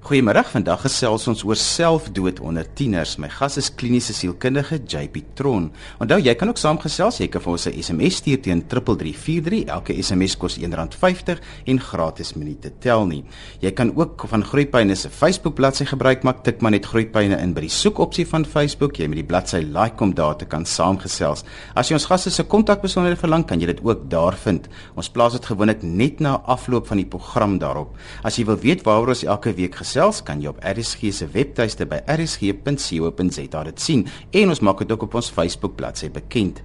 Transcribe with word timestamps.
Goeiemôre. 0.00 0.40
Vandag 0.48 0.80
gesels 0.86 1.26
ons 1.28 1.42
oor 1.44 1.58
selfdood 1.60 2.38
onder 2.40 2.64
tieners. 2.74 3.18
My 3.20 3.28
gas 3.28 3.58
is 3.60 3.68
kliniese 3.68 4.14
sielkundige 4.16 4.78
JP 4.88 5.18
Tron. 5.36 5.66
Onthou, 6.00 6.16
jy 6.24 6.32
kan 6.40 6.48
ook 6.48 6.58
saamgesels. 6.58 7.18
Jy 7.20 7.28
kan 7.28 7.42
vir 7.44 7.52
ons 7.52 7.66
'n 7.68 7.82
SMS 7.82 8.16
stuur 8.16 8.40
teen 8.40 8.62
3343. 8.66 9.68
Elke 9.68 9.92
SMS 10.02 10.36
kos 10.38 10.56
R1.50 10.56 11.38
en 11.66 11.80
gratis 11.80 12.32
minute 12.34 12.72
tel 12.80 13.06
nie. 13.06 13.24
Jy 13.60 13.72
kan 13.72 13.92
ook 13.94 14.24
van 14.26 14.42
Groeipyne 14.42 14.96
se 14.96 15.10
Facebook 15.10 15.54
bladsy 15.54 15.84
gebruik 15.84 16.22
maak. 16.22 16.44
Tik 16.44 16.62
maar 16.62 16.70
net 16.70 16.86
Groeipyne 16.86 17.36
in 17.38 17.52
by 17.52 17.60
die 17.60 17.68
soekopsie 17.68 18.26
van 18.26 18.44
Facebook. 18.46 18.96
Jy 18.96 19.06
moet 19.06 19.16
die 19.16 19.24
bladsy 19.24 19.58
like 19.58 20.00
om 20.00 20.14
daar 20.14 20.36
te 20.36 20.46
kan 20.46 20.64
saamgesels. 20.64 21.44
As 21.76 21.88
jy 21.88 21.94
ons 21.94 22.06
gaste 22.06 22.30
se 22.30 22.42
kontakbesonderhede 22.42 23.20
verlang, 23.20 23.46
kan 23.46 23.60
jy 23.60 23.66
dit 23.66 23.84
ook 23.84 24.08
daar 24.08 24.34
vind. 24.34 24.66
Ons 24.96 25.10
plaas 25.10 25.32
dit 25.32 25.44
gewoonlik 25.44 25.82
net 25.82 26.20
na 26.20 26.40
afloop 26.46 26.86
van 26.86 26.96
die 26.96 27.06
program 27.06 27.58
daarop. 27.58 27.96
As 28.24 28.36
jy 28.36 28.46
wil 28.46 28.56
weet 28.56 28.82
waaroor 28.82 29.08
ons 29.08 29.24
elke 29.24 29.52
week 29.52 29.74
gesels, 29.74 29.89
kan 30.24 30.40
jy 30.40 30.48
op 30.48 30.60
RSG 30.62 31.12
se 31.12 31.26
webtuiste 31.32 31.86
by 31.86 32.00
rsg.co.za 32.06 33.62
dit 33.64 33.80
sien 33.80 34.06
en 34.30 34.48
ons 34.48 34.60
maak 34.60 34.78
dit 34.78 34.92
ook 34.92 35.02
op 35.02 35.14
ons 35.14 35.30
Facebook 35.30 35.76
bladsy 35.76 36.10
bekend. 36.10 36.62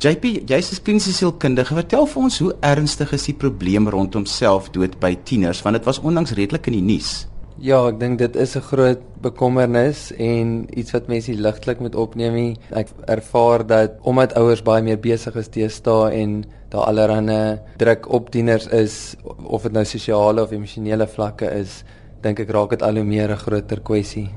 JP, 0.00 0.48
jy's 0.48 0.72
'n 0.72 0.82
kliniese 0.82 1.12
sielkundige. 1.12 1.74
Vertel 1.74 2.06
vir 2.06 2.22
ons 2.22 2.38
hoe 2.38 2.54
ernstig 2.60 3.12
is 3.12 3.24
die 3.24 3.34
probleem 3.34 3.88
rondom 3.88 4.24
selfdood 4.26 4.98
by 5.00 5.16
tieners 5.24 5.62
want 5.62 5.76
dit 5.76 5.84
was 5.84 6.00
onlangs 6.00 6.32
redelik 6.32 6.66
in 6.66 6.72
die 6.72 6.82
nuus. 6.82 7.26
Ja, 7.60 7.88
ek 7.88 8.00
dink 8.00 8.18
dit 8.18 8.36
is 8.36 8.56
'n 8.56 8.60
groot 8.60 9.00
bekommernis 9.20 10.12
en 10.18 10.66
iets 10.78 10.90
wat 10.92 11.06
mense 11.06 11.32
ligtelik 11.34 11.80
moet 11.80 11.94
opneem. 11.94 12.56
Ek 12.70 12.88
ervaar 13.06 13.66
dat 13.66 13.90
omdat 14.02 14.34
ouers 14.34 14.62
baie 14.62 14.82
meer 14.82 14.98
besig 14.98 15.36
is 15.36 15.48
teenoor 15.48 16.10
en 16.10 16.44
daar 16.70 16.84
allerlei 16.84 17.60
druk 17.76 18.08
op 18.08 18.30
tieners 18.30 18.66
is 18.66 19.14
of 19.44 19.62
dit 19.62 19.72
nou 19.72 19.84
sosiale 19.84 20.42
of 20.42 20.50
emosionele 20.50 21.06
vlakke 21.06 21.46
is, 21.46 21.84
dink 22.22 22.40
ek 22.40 22.50
raak 22.54 22.70
dit 22.70 22.82
al 22.82 22.96
hoe 23.00 23.04
meer 23.04 23.30
'n 23.30 23.36
groter 23.36 23.80
kwessie. 23.80 24.30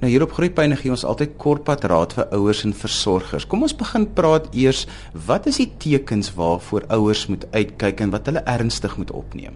Nou 0.00 0.10
hier 0.10 0.22
op 0.22 0.32
Groepyne 0.32 0.76
gee 0.76 0.90
ons 0.90 1.04
altyd 1.04 1.36
kortpad 1.38 1.84
raad 1.84 2.12
vir 2.12 2.26
ouers 2.34 2.64
en 2.64 2.72
versorgers. 2.74 3.46
Kom 3.46 3.62
ons 3.62 3.76
begin 3.76 4.06
praat 4.14 4.48
eers, 4.54 4.86
wat 5.14 5.46
is 5.46 5.56
die 5.56 5.70
tekens 5.78 6.32
waarvoor 6.34 6.82
ouers 6.88 7.26
moet 7.26 7.46
uitkyk 7.52 8.00
en 8.00 8.10
wat 8.10 8.26
hulle 8.26 8.42
ernstig 8.44 8.96
moet 8.96 9.10
opneem? 9.10 9.54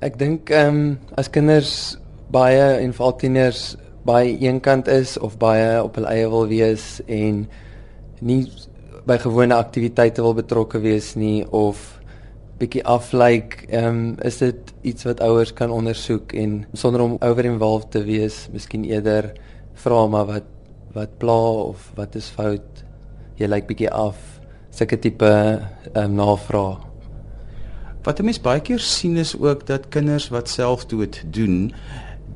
Ek 0.00 0.18
dink 0.18 0.50
ehm 0.50 0.68
um, 0.68 0.98
as 1.16 1.30
kinders 1.30 1.98
baie 2.30 2.78
en 2.78 2.92
veral 2.92 3.16
tieners 3.16 3.76
baie 4.06 4.36
eenkant 4.38 4.88
is 4.88 5.16
of 5.18 5.38
baie 5.38 5.82
op 5.82 5.96
hul 5.98 6.06
eie 6.06 6.28
wil 6.30 6.46
wees 6.46 7.00
en 7.06 7.46
nie 8.20 8.44
by 9.06 9.18
gewone 9.22 9.54
aktiwiteite 9.54 10.22
wil 10.22 10.34
betrokke 10.38 10.78
wees 10.82 11.14
nie 11.18 11.44
of 11.50 11.82
bietjie 12.60 12.84
aflyk, 12.88 13.66
ehm 13.68 13.86
um, 13.86 14.14
is 14.24 14.38
dit 14.40 14.72
iets 14.82 15.04
wat 15.04 15.20
ouers 15.20 15.52
kan 15.52 15.70
ondersoek 15.70 16.32
en 16.32 16.64
sonder 16.72 17.00
om 17.04 17.16
over-involved 17.20 17.90
te 17.90 18.04
wees, 18.04 18.46
miskien 18.52 18.84
eerder 18.88 19.32
vra 19.74 20.06
maar 20.06 20.26
wat 20.26 20.52
wat 20.96 21.18
pla 21.20 21.42
of 21.68 21.90
wat 21.94 22.14
is 22.16 22.30
fout? 22.32 22.84
Jy 23.36 23.50
lyk 23.52 23.66
bietjie 23.68 23.90
af. 23.92 24.16
Sulke 24.72 24.96
tipe 24.98 25.28
ehm 25.28 26.04
um, 26.04 26.14
navraag. 26.16 26.80
Wat 28.06 28.20
'n 28.20 28.24
mens 28.24 28.40
baie 28.40 28.60
keer 28.60 28.78
sien 28.78 29.16
is 29.16 29.36
ook 29.38 29.66
dat 29.66 29.88
kinders 29.88 30.28
wat 30.28 30.48
selfdood 30.48 31.24
doen, 31.26 31.72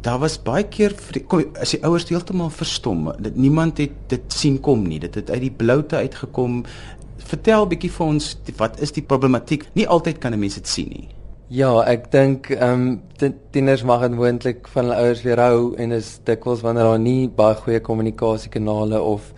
daar 0.00 0.18
was 0.18 0.42
baie 0.42 0.64
keer 0.64 0.94
kom 1.28 1.44
as 1.60 1.70
die 1.70 1.84
ouers 1.84 2.08
heeltemal 2.08 2.50
verstom. 2.50 3.12
Dat 3.18 3.36
niemand 3.36 3.78
het 3.78 3.92
dit 4.06 4.32
sien 4.32 4.60
kom 4.60 4.82
nie. 4.88 4.98
Dit 5.00 5.14
het 5.14 5.30
uit 5.30 5.41
die 5.41 5.50
bloute 5.50 5.96
uitgekom 5.96 6.64
vertel 7.31 7.67
bietjie 7.70 7.92
vir 7.95 8.06
ons 8.06 8.34
wat 8.59 8.81
is 8.84 8.92
die 8.97 9.06
problematiek? 9.06 9.67
Nie 9.75 9.86
altyd 9.86 10.19
kan 10.19 10.34
'n 10.34 10.41
mens 10.41 10.55
dit 10.55 10.67
sien 10.67 10.89
nie. 10.89 11.09
Ja, 11.50 11.83
ek 11.83 12.12
dink 12.12 12.50
ehm 12.50 12.83
um, 13.22 13.33
tieners 13.50 13.83
mag 13.83 14.09
moontlik 14.11 14.69
van 14.70 14.84
hulle 14.84 14.98
ouers 15.03 15.22
weerhou 15.27 15.75
en 15.83 15.92
is 15.92 16.20
dikwels 16.25 16.61
wanneer 16.62 16.84
daar 16.84 16.98
nie 17.03 17.28
baie 17.28 17.55
goeie 17.55 17.81
kommunikasiekanale 17.81 19.00
of 19.03 19.33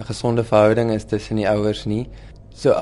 'n 0.00 0.04
gesonde 0.04 0.44
verhouding 0.44 0.90
is 0.90 1.04
tussen 1.04 1.36
die 1.36 1.48
ouers 1.48 1.84
nie. 1.84 2.08
So 2.54 2.72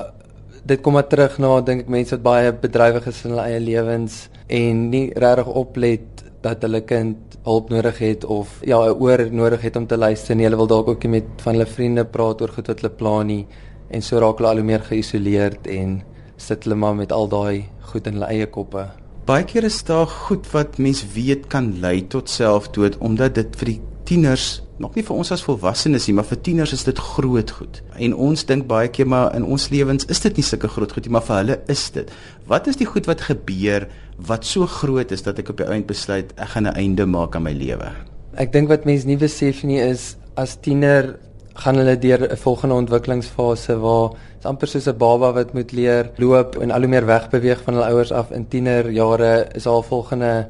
dit 0.65 0.81
kom 0.81 0.93
maar 0.93 1.07
terug 1.07 1.39
na 1.39 1.61
dink 1.61 1.81
ek 1.81 1.89
mense 1.89 2.15
wat 2.15 2.23
baie 2.23 2.53
bedrywig 2.53 3.07
is 3.07 3.25
in 3.25 3.31
hulle 3.31 3.47
eie 3.47 3.59
lewens 3.59 4.29
en 4.47 4.89
nie 4.89 5.11
regtig 5.15 5.47
oplet 5.47 6.23
dat 6.41 6.61
hulle 6.61 6.81
kind 6.81 7.17
hulp 7.43 7.69
nodig 7.69 7.97
het 7.99 8.25
of 8.25 8.61
ja, 8.63 8.79
'n 8.85 8.95
oor 8.99 9.27
nodig 9.31 9.61
het 9.61 9.75
om 9.75 9.87
te 9.87 9.97
luister 9.97 10.35
nie. 10.35 10.45
Hulle 10.45 10.57
wil 10.57 10.67
dalk 10.67 10.87
ook 10.87 11.03
met 11.03 11.25
van 11.37 11.53
hulle 11.53 11.65
vriende 11.65 12.05
praat 12.05 12.41
oor 12.41 12.49
goed 12.49 12.67
wat 12.67 12.81
hulle 12.81 12.95
plan 12.95 13.27
nie 13.27 13.45
en 13.89 14.01
so 14.05 14.19
raak 14.21 14.39
hulle 14.39 14.49
al 14.53 14.61
hoe 14.61 14.69
meer 14.71 14.85
geïsoleerd 14.85 15.67
en 15.67 15.99
sit 16.37 16.63
hulle 16.63 16.77
maar 16.79 16.95
met 16.95 17.11
al 17.11 17.29
daai 17.29 17.67
goed 17.91 18.07
in 18.07 18.19
hulle 18.19 18.31
eie 18.31 18.47
koppe. 18.47 18.87
Baie 19.29 19.45
keer 19.45 19.67
is 19.67 19.83
daar 19.85 20.07
goed 20.07 20.47
wat 20.53 20.79
mens 20.81 21.03
weet 21.13 21.47
kan 21.53 21.73
lei 21.81 22.01
tot 22.07 22.29
selfdood 22.29 22.97
omdat 23.05 23.35
dit 23.35 23.61
vir 23.61 23.73
die 23.73 23.79
tieners 24.09 24.61
nog 24.79 24.95
nie 24.95 25.03
vir 25.03 25.17
ons 25.19 25.29
as 25.35 25.43
volwassenes 25.43 26.07
nie, 26.07 26.15
maar 26.17 26.27
vir 26.29 26.39
tieners 26.41 26.71
is 26.73 26.85
dit 26.87 26.99
groot 27.13 27.51
goed. 27.51 27.81
En 27.99 28.15
ons 28.29 28.45
dink 28.47 28.65
baie 28.69 28.87
keer 28.89 29.09
maar 29.11 29.35
in 29.37 29.43
ons 29.43 29.67
lewens 29.73 30.07
is 30.09 30.23
dit 30.23 30.39
nie 30.39 30.45
sulke 30.47 30.71
groot 30.71 30.91
goed 30.95 31.05
nie, 31.05 31.13
maar 31.13 31.25
vir 31.27 31.37
hulle 31.41 31.57
is 31.71 31.83
dit. 31.93 32.13
Wat 32.49 32.69
is 32.71 32.79
die 32.79 32.87
goed 32.87 33.09
wat 33.11 33.25
gebeur 33.27 33.89
wat 34.29 34.47
so 34.47 34.65
groot 34.79 35.11
is 35.15 35.25
dat 35.27 35.39
ek 35.43 35.51
op 35.51 35.59
die 35.59 35.67
einde 35.67 35.91
besluit 35.91 36.31
ek 36.37 36.55
gaan 36.55 36.67
'n 36.67 36.79
einde 36.79 37.05
maak 37.05 37.35
aan 37.35 37.43
my 37.43 37.53
lewe? 37.53 37.91
Ek 38.33 38.53
dink 38.53 38.69
wat 38.69 38.85
mense 38.85 39.05
nie 39.05 39.17
besef 39.17 39.63
nie 39.63 39.79
is 39.79 40.15
as 40.35 40.55
tiener 40.55 41.19
gaan 41.53 41.75
hulle 41.75 41.97
deur 41.97 42.31
'n 42.31 42.37
volgende 42.37 42.75
ontwikkelingsfase 42.75 43.79
waar 43.79 44.09
dit 44.09 44.45
amper 44.45 44.67
soos 44.67 44.87
'n 44.87 44.97
baba 44.97 45.31
wat 45.33 45.53
moet 45.53 45.71
leer 45.71 46.11
loop 46.17 46.57
en 46.61 46.71
al 46.71 46.81
hoe 46.81 46.89
meer 46.89 47.05
wegbeweeg 47.05 47.61
van 47.61 47.73
hulle 47.73 47.89
ouers 47.91 48.11
af 48.11 48.31
in 48.31 48.47
tienerjare 48.47 49.47
is 49.55 49.65
al 49.65 49.83
volgende 49.83 50.47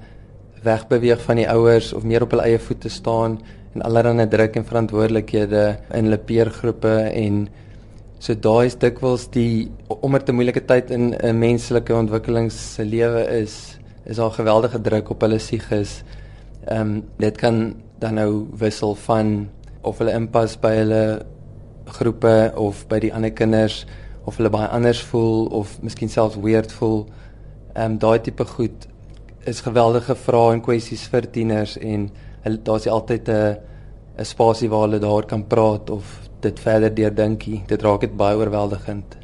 wegbeweeg 0.63 1.21
van 1.21 1.35
die 1.35 1.49
ouers 1.49 1.93
of 1.93 2.03
meer 2.03 2.21
op 2.21 2.31
hulle 2.31 2.43
eie 2.43 2.59
voete 2.59 2.89
staan 2.89 3.39
en 3.73 3.81
allerlei 3.81 4.27
druk 4.27 4.55
en 4.55 4.65
verantwoordelikhede 4.65 5.77
in 5.93 6.03
hulle 6.03 6.17
peergroepe 6.17 6.95
en 7.13 7.47
so 8.19 8.35
daai 8.35 8.65
is 8.65 8.75
dikwels 8.75 9.29
die 9.31 9.71
omdat 9.88 10.29
'n 10.29 10.35
moeilike 10.35 10.65
tyd 10.65 10.91
in 10.91 11.15
'n 11.15 11.39
menslike 11.39 11.93
ontwikkelings 11.93 12.73
se 12.75 12.85
lewe 12.85 13.23
is 13.41 13.79
is 14.05 14.15
daar 14.15 14.31
geweldige 14.31 14.81
druk 14.81 15.09
op 15.09 15.21
hulle 15.21 15.38
psiges. 15.38 16.03
Ehm 16.65 16.81
um, 16.81 17.03
dit 17.17 17.38
kan 17.38 17.75
dan 17.99 18.13
nou 18.13 18.47
wissel 18.57 18.95
van 18.95 19.49
of 19.81 19.97
hulle 19.97 20.13
inpas 20.13 20.57
by 20.62 20.73
hulle 20.75 21.03
groepe 21.97 22.51
of 22.56 22.85
by 22.90 23.00
die 23.00 23.13
ander 23.13 23.31
kinders 23.31 23.85
of 24.25 24.38
hulle 24.38 24.51
baie 24.53 24.67
anders 24.67 25.01
voel 25.12 25.47
of 25.62 25.78
miskien 25.81 26.09
selfs 26.09 26.38
weird 26.38 26.72
voel. 26.72 27.06
Ehm 27.75 27.94
um, 27.94 27.97
daai 27.97 28.19
tipe 28.19 28.45
goed 28.45 28.88
is 29.47 29.62
geweldige 29.66 30.16
vrae 30.16 30.53
en 30.53 30.62
kwessies 30.62 31.07
vir 31.12 31.29
tieners 31.31 31.78
en 31.78 32.09
daar's 32.44 32.85
nie 32.85 32.94
altyd 32.94 33.29
'n 33.29 33.57
'n 34.19 34.25
spasie 34.25 34.69
waar 34.69 34.88
hulle 34.88 35.00
daar 35.00 35.25
kan 35.25 35.47
praat 35.47 35.89
of 35.89 36.29
dit 36.41 36.59
verder 36.59 36.94
deurdinkie. 36.94 37.63
Dit 37.68 37.81
raak 37.81 38.01
dit 38.01 38.18
baie 38.18 38.38
oorweldigend. 38.38 39.18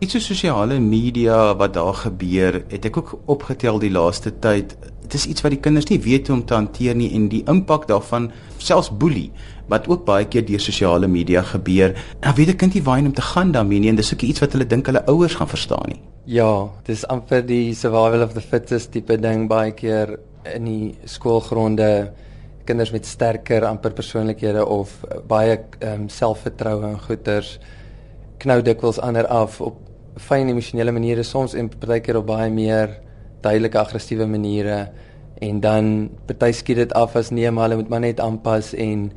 Iets 0.00 0.12
so 0.12 0.18
sosiale 0.18 0.78
media 0.80 1.56
wat 1.56 1.74
daar 1.74 1.94
gebeur, 1.94 2.64
het 2.68 2.84
ek 2.84 2.96
ook 2.96 3.18
opgetel 3.26 3.78
die 3.78 3.90
laaste 3.90 4.32
tyd. 4.38 4.76
Dit 5.02 5.14
is 5.14 5.26
iets 5.26 5.42
wat 5.42 5.50
die 5.50 5.60
kinders 5.60 5.90
nie 5.90 6.00
weet 6.00 6.28
hoe 6.28 6.36
om 6.36 6.44
te 6.44 6.54
hanteer 6.54 6.96
nie 6.96 7.10
en 7.14 7.28
die 7.28 7.42
impak 7.44 7.86
daarvan, 7.86 8.30
selfs 8.62 8.90
boelie 8.90 9.30
wat 9.70 9.88
ook 9.88 10.04
baie 10.04 10.26
keer 10.26 10.44
deur 10.46 10.60
sosiale 10.60 11.06
media 11.06 11.42
gebeur. 11.42 11.94
Nou 12.20 12.34
weet 12.36 12.48
'n 12.48 12.56
kind 12.56 12.74
nie 12.74 12.82
waarheen 12.82 13.06
om 13.06 13.14
te 13.14 13.22
gaan 13.22 13.52
daarmee 13.52 13.78
nie 13.78 13.88
en 13.88 13.96
dis 13.96 14.14
ook 14.14 14.22
iets 14.22 14.40
wat 14.40 14.52
hulle 14.52 14.66
dink 14.66 14.86
hulle 14.86 15.06
ouers 15.06 15.34
gaan 15.34 15.48
verstaan 15.48 15.86
nie. 15.88 16.00
Ja, 16.24 16.68
dis 16.84 17.06
amper 17.06 17.46
die 17.46 17.74
survival 17.74 18.22
of 18.22 18.32
the 18.32 18.40
fittest 18.40 18.92
tipe 18.92 19.16
ding 19.16 19.48
baie 19.48 19.72
keer 19.72 20.18
in 20.54 20.64
die 20.64 20.94
skoolgronde 21.04 22.12
kinders 22.64 22.92
met 22.92 23.06
sterker 23.06 23.64
amper 23.64 23.92
persoonlikhede 23.92 24.66
of 24.66 25.04
baie 25.28 25.58
ehm 25.78 26.02
um, 26.02 26.08
selfvertroue 26.08 26.86
en 26.86 27.00
goeters 27.00 27.58
knou 28.38 28.62
dikwels 28.62 29.00
ander 29.00 29.26
af 29.26 29.60
op 29.60 29.78
fyn 30.16 30.48
emosionele 30.48 30.92
maniere 30.92 31.22
soms 31.22 31.54
en 31.54 31.68
partykeer 31.68 32.16
op 32.20 32.26
baie 32.26 32.50
meer 32.50 32.98
duidelike 33.42 33.78
aggressiewe 33.78 34.26
maniere 34.26 34.90
en 35.40 35.60
dan 35.60 36.10
party 36.28 36.52
skiet 36.52 36.76
dit 36.76 36.92
af 36.92 37.16
as 37.16 37.30
nee 37.30 37.50
maar 37.50 37.68
hulle 37.68 37.80
moet 37.80 37.88
maar 37.92 38.04
net 38.04 38.20
aanpas 38.20 38.74
en 38.74 39.10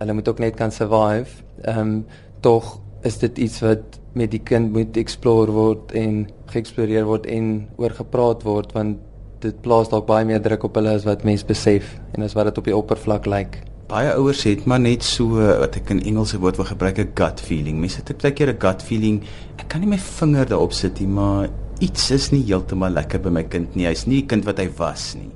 hulle 0.00 0.16
moet 0.16 0.28
ook 0.28 0.38
net 0.42 0.56
kan 0.58 0.72
survive. 0.74 1.42
Ehm 1.62 1.78
um, 1.78 2.04
tog 2.40 2.80
is 3.02 3.18
dit 3.18 3.38
iets 3.38 3.60
wat 3.60 4.00
met 4.12 4.30
die 4.30 4.42
kind 4.42 4.72
moet 4.72 4.96
explore 4.96 5.52
word 5.52 5.92
en 5.96 6.26
geëksploreer 6.50 7.06
word 7.06 7.26
en 7.30 7.68
oor 7.76 7.94
gepraat 7.94 8.42
word 8.42 8.72
want 8.76 8.98
dit 9.40 9.60
plaas 9.64 9.88
dalk 9.92 10.06
baie 10.08 10.26
meer 10.28 10.42
druk 10.44 10.66
op 10.68 10.76
hulle 10.76 10.94
as 10.98 11.06
wat 11.08 11.24
mense 11.24 11.46
besef 11.48 11.94
en 12.16 12.24
as 12.26 12.36
wat 12.36 12.50
dit 12.50 12.60
op 12.60 12.68
die 12.68 12.76
oppervlak 12.76 13.28
lyk. 13.30 13.60
Baie 13.90 14.12
ouers 14.14 14.42
het 14.46 14.66
maar 14.70 14.82
net 14.82 15.06
so 15.06 15.40
wat 15.40 15.76
ek 15.80 15.94
in 15.94 16.02
Engelse 16.12 16.38
woord 16.42 16.60
wil 16.60 16.68
gebruik 16.68 16.98
'n 16.98 17.12
gut 17.14 17.40
feeling. 17.40 17.80
Mense 17.80 18.02
het 18.02 18.22
baie 18.22 18.32
keer 18.32 18.52
'n 18.52 18.60
gut 18.60 18.82
feeling. 18.82 19.22
Ek 19.58 19.68
kan 19.68 19.80
nie 19.80 19.88
my 19.88 19.98
vinger 19.98 20.46
daarop 20.46 20.72
sit 20.72 21.00
nie, 21.00 21.08
maar 21.08 21.48
iets 21.80 22.10
is 22.10 22.30
nie 22.30 22.44
heeltemal 22.44 22.90
lekker 22.90 23.20
by 23.20 23.30
my 23.30 23.42
kind 23.42 23.74
nie. 23.74 23.86
Hy's 23.86 24.06
nie 24.06 24.20
die 24.22 24.26
kind 24.26 24.44
wat 24.44 24.58
hy 24.58 24.68
was 24.76 25.14
nie. 25.14 25.30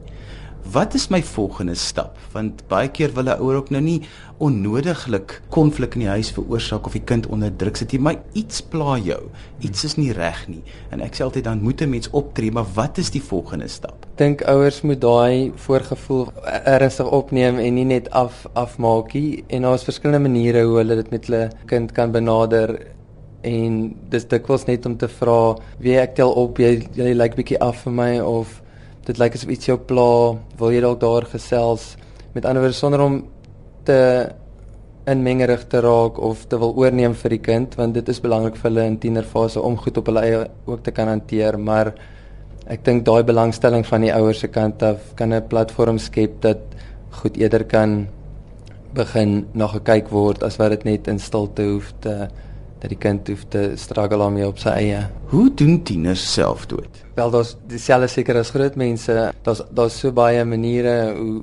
Wat 0.73 0.95
is 0.95 1.09
my 1.09 1.23
volgende 1.23 1.75
stap? 1.75 2.17
Want 2.33 2.65
baie 2.69 2.89
keer 2.89 3.13
wil 3.15 3.25
'n 3.25 3.41
ouer 3.41 3.57
ook 3.57 3.71
nou 3.71 3.83
nie 3.83 4.03
onnodiglik 4.39 5.43
konflik 5.49 5.95
in 5.95 6.01
die 6.01 6.09
huis 6.09 6.31
veroorsaak 6.31 6.87
of 6.87 6.93
die 6.93 7.05
kind 7.05 7.27
onder 7.27 7.57
druk 7.57 7.77
sit 7.77 7.93
nie, 7.93 8.01
maar 8.01 8.17
iets 8.33 8.61
pla 8.61 8.99
jou. 8.99 9.21
Iets 9.61 9.85
is 9.85 9.97
nie 9.97 10.13
reg 10.13 10.49
nie. 10.49 10.63
En 10.91 11.01
ek 11.01 11.15
sê 11.15 11.23
altyd 11.23 11.45
dan 11.45 11.63
moet 11.63 11.81
'n 11.83 11.91
mens 11.91 12.11
optree, 12.11 12.51
maar 12.51 12.67
wat 12.75 12.99
is 12.99 13.11
die 13.11 13.23
volgende 13.23 13.69
stap? 13.69 14.07
Dink 14.17 14.43
ouers 14.43 14.83
moet 14.83 15.01
daai 15.01 15.53
voorgevoel 15.55 16.33
ernstig 16.65 17.11
opneem 17.11 17.59
en 17.59 17.75
nie 17.75 17.85
net 17.85 18.11
af 18.11 18.47
afmaak 18.53 19.15
nie. 19.15 19.45
En 19.49 19.63
daar's 19.63 19.85
verskillende 19.85 20.29
maniere 20.29 20.65
hoe 20.65 20.77
hulle 20.77 20.95
dit 20.95 21.11
met 21.11 21.27
hulle 21.27 21.51
kind 21.67 21.93
kan 21.93 22.11
benader 22.11 22.87
en 23.43 23.97
dis 24.09 24.29
dikwels 24.29 24.65
net 24.65 24.87
om 24.87 24.97
te 24.97 25.09
vra, 25.09 25.57
"Wie 25.79 25.99
ek 25.99 26.15
tel 26.15 26.33
op, 26.33 26.59
jy 26.59 26.89
jy 26.95 27.13
lyk 27.13 27.17
like 27.17 27.37
bietjie 27.37 27.61
af 27.61 27.83
vir 27.83 27.93
my 27.93 28.21
of 28.21 28.63
dit 29.07 29.19
lyk 29.19 29.35
asof 29.35 29.51
iets 29.51 29.67
jou 29.67 29.79
pla, 29.79 30.39
wil 30.59 30.73
jy 30.73 30.81
dalk 30.81 31.01
daar 31.01 31.27
gesels. 31.29 31.97
Met 32.35 32.45
ander 32.45 32.63
woorde 32.63 32.75
sonder 32.75 33.01
om 33.01 33.25
te 33.85 33.99
inmengerig 35.05 35.67
te 35.69 35.81
raak 35.85 36.19
of 36.19 36.47
te 36.49 36.59
wil 36.61 36.73
oorneem 36.81 37.15
vir 37.21 37.35
die 37.37 37.43
kind 37.45 37.75
want 37.77 37.97
dit 37.97 38.09
is 38.09 38.21
belangrik 38.25 38.57
vir 38.57 38.71
hulle 38.71 38.85
in 38.89 38.99
tienerfase 39.01 39.61
om 39.61 39.77
goed 39.77 40.01
op 40.01 40.09
hulle 40.09 40.23
eie 40.25 40.39
ook 40.65 40.85
te 40.87 40.95
kan 40.97 41.11
hanteer 41.13 41.59
maar 41.61 41.93
ek 42.73 42.85
dink 42.87 43.05
daai 43.05 43.23
belangstelling 43.29 43.85
van 43.85 44.07
die 44.07 44.13
ouers 44.15 44.41
se 44.41 44.49
kant 44.49 44.83
af 44.83 45.13
kan 45.19 45.35
'n 45.35 45.49
platform 45.49 45.99
skep 45.99 46.41
dat 46.41 46.63
goed 47.21 47.37
eerder 47.37 47.65
kan 47.65 48.09
begin 48.95 49.47
na 49.53 49.67
gekyk 49.67 50.09
word 50.09 50.43
as 50.43 50.57
wat 50.57 50.71
dit 50.71 50.85
net 50.85 51.09
in 51.09 51.19
stilte 51.19 51.63
hoef 51.63 51.93
te 52.01 52.29
dat 52.85 52.93
die 52.93 53.01
kind 53.01 53.29
hoef 53.33 53.47
te 53.49 53.63
struggle 53.81 54.21
daarmee 54.21 54.47
op 54.47 54.59
sy 54.61 54.75
eie. 54.77 55.01
Hoe 55.33 55.49
doen 55.57 55.79
tieners 55.89 56.25
selfdood? 56.35 57.01
Wel 57.17 57.31
daar's 57.33 57.55
dieselfde 57.71 58.11
seker 58.13 58.37
as 58.43 58.53
groot 58.53 58.77
mense. 58.77 59.15
Daar's 59.47 59.63
daar's 59.73 59.97
so 59.99 60.13
baie 60.13 60.45
maniere 60.45 61.15
hoe 61.17 61.43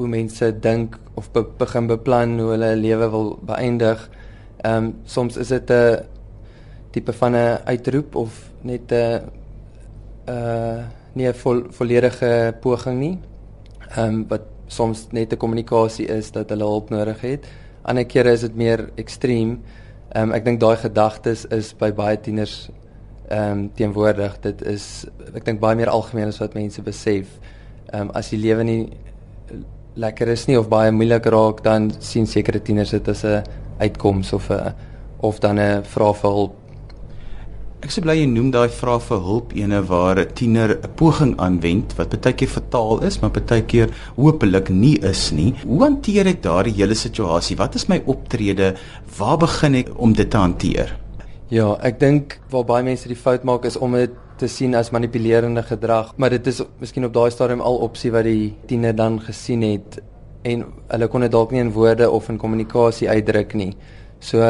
hoe 0.00 0.08
mense 0.08 0.46
dink 0.64 0.96
of 1.20 1.28
be, 1.34 1.42
begin 1.60 1.90
beplan 1.90 2.38
hoe 2.40 2.54
hulle 2.54 2.70
lewe 2.80 3.10
wil 3.12 3.28
beëindig. 3.44 4.06
Ehm 4.64 4.86
um, 4.86 4.94
soms 5.04 5.36
is 5.36 5.52
dit 5.52 5.70
'n 5.70 6.00
tipe 6.90 7.12
van 7.12 7.36
'n 7.36 7.58
uitroep 7.64 8.14
of 8.14 8.32
net 8.62 8.92
'n 8.92 9.20
uh 10.28 10.80
nie 11.12 11.28
'n 11.28 11.34
vol, 11.34 11.62
volledige 11.70 12.54
poging 12.60 12.98
nie. 12.98 13.18
Ehm 13.96 14.08
um, 14.08 14.24
wat 14.28 14.48
soms 14.66 15.06
net 15.10 15.32
'n 15.32 15.36
kommunikasie 15.36 16.06
is 16.06 16.30
dat 16.30 16.48
hulle 16.48 16.64
hulp 16.64 16.90
nodig 16.90 17.20
het. 17.20 17.46
Ander 17.82 18.06
kere 18.06 18.32
is 18.32 18.40
dit 18.40 18.56
meer 18.56 18.90
ekstreem. 18.94 19.60
Ehm 20.10 20.30
um, 20.30 20.32
ek 20.34 20.44
dink 20.44 20.60
daai 20.60 20.76
gedagtes 20.76 21.44
is 21.54 21.70
by 21.78 21.92
baie 21.94 22.16
tieners 22.18 22.68
ehm 23.30 23.50
um, 23.50 23.60
teenwoordig. 23.78 24.40
Dit 24.42 24.62
is 24.66 25.06
ek 25.34 25.44
dink 25.46 25.60
baie 25.62 25.78
meer 25.78 25.92
algemeen 25.92 26.32
as 26.32 26.40
wat 26.42 26.56
mense 26.58 26.82
besef. 26.82 27.36
Ehm 27.92 28.08
um, 28.08 28.10
as 28.18 28.32
die 28.34 28.40
lewe 28.42 28.64
nie 28.66 28.80
lekker 29.94 30.28
is 30.34 30.46
nie 30.48 30.58
of 30.58 30.68
baie 30.70 30.90
moeilik 30.90 31.26
raak, 31.30 31.62
dan 31.62 31.90
sien 31.98 32.26
sekere 32.26 32.58
tieners 32.58 32.90
dit 32.90 33.08
as 33.08 33.24
'n 33.24 33.44
uitkoms 33.78 34.32
of 34.32 34.50
'n 34.50 34.74
of 35.20 35.38
dan 35.38 35.58
'n 35.58 35.84
vraag 35.84 36.16
vir 36.16 36.30
hulp 36.30 36.59
Ek 37.80 37.88
sê 37.88 38.02
bly 38.04 38.12
jy 38.18 38.26
noem 38.28 38.50
daai 38.52 38.68
vrae 38.76 39.00
vir 39.00 39.20
hulp 39.24 39.52
ene 39.56 39.78
waar 39.88 40.18
'n 40.20 40.32
tiener 40.38 40.70
'n 40.76 40.90
poging 41.00 41.32
aanwend 41.40 41.94
wat 41.98 42.12
baie 42.12 42.34
keer 42.36 42.52
fataal 42.56 43.00
is, 43.08 43.16
maar 43.22 43.30
baie 43.30 43.62
keer 43.62 43.88
hopelik 44.16 44.68
nie 44.68 44.98
is 45.12 45.32
nie. 45.32 45.54
Hoe 45.64 45.80
hanteer 45.84 46.26
ek 46.26 46.42
daardie 46.42 46.76
hele 46.76 46.94
situasie? 46.94 47.56
Wat 47.56 47.74
is 47.74 47.88
my 47.88 48.02
optrede? 48.04 48.76
Waar 49.18 49.38
begin 49.38 49.74
ek 49.74 49.88
om 49.96 50.12
dit 50.12 50.30
te 50.30 50.36
hanteer? 50.36 50.92
Ja, 51.48 51.78
ek 51.82 51.98
dink 51.98 52.38
waar 52.50 52.64
baie 52.64 52.84
mense 52.84 53.08
die 53.08 53.16
fout 53.16 53.44
maak 53.44 53.64
is 53.64 53.76
om 53.76 53.92
dit 53.92 54.12
te 54.36 54.46
sien 54.48 54.74
as 54.74 54.90
manipulerende 54.90 55.62
gedrag, 55.62 56.12
maar 56.16 56.30
dit 56.30 56.46
is 56.46 56.62
miskien 56.80 57.04
op 57.04 57.14
daai 57.14 57.30
stadium 57.30 57.60
al 57.60 57.76
opsie 57.76 58.12
wat 58.12 58.24
die 58.24 58.54
tiener 58.66 58.94
dan 58.94 59.20
gesien 59.20 59.62
het 59.62 60.02
en 60.44 60.64
hulle 60.88 61.08
kon 61.08 61.20
dit 61.20 61.32
dalk 61.32 61.50
nie 61.50 61.60
in 61.60 61.72
woorde 61.72 62.10
of 62.10 62.28
in 62.28 62.38
kommunikasie 62.38 63.08
uitdruk 63.08 63.54
nie. 63.54 63.74
So 64.20 64.40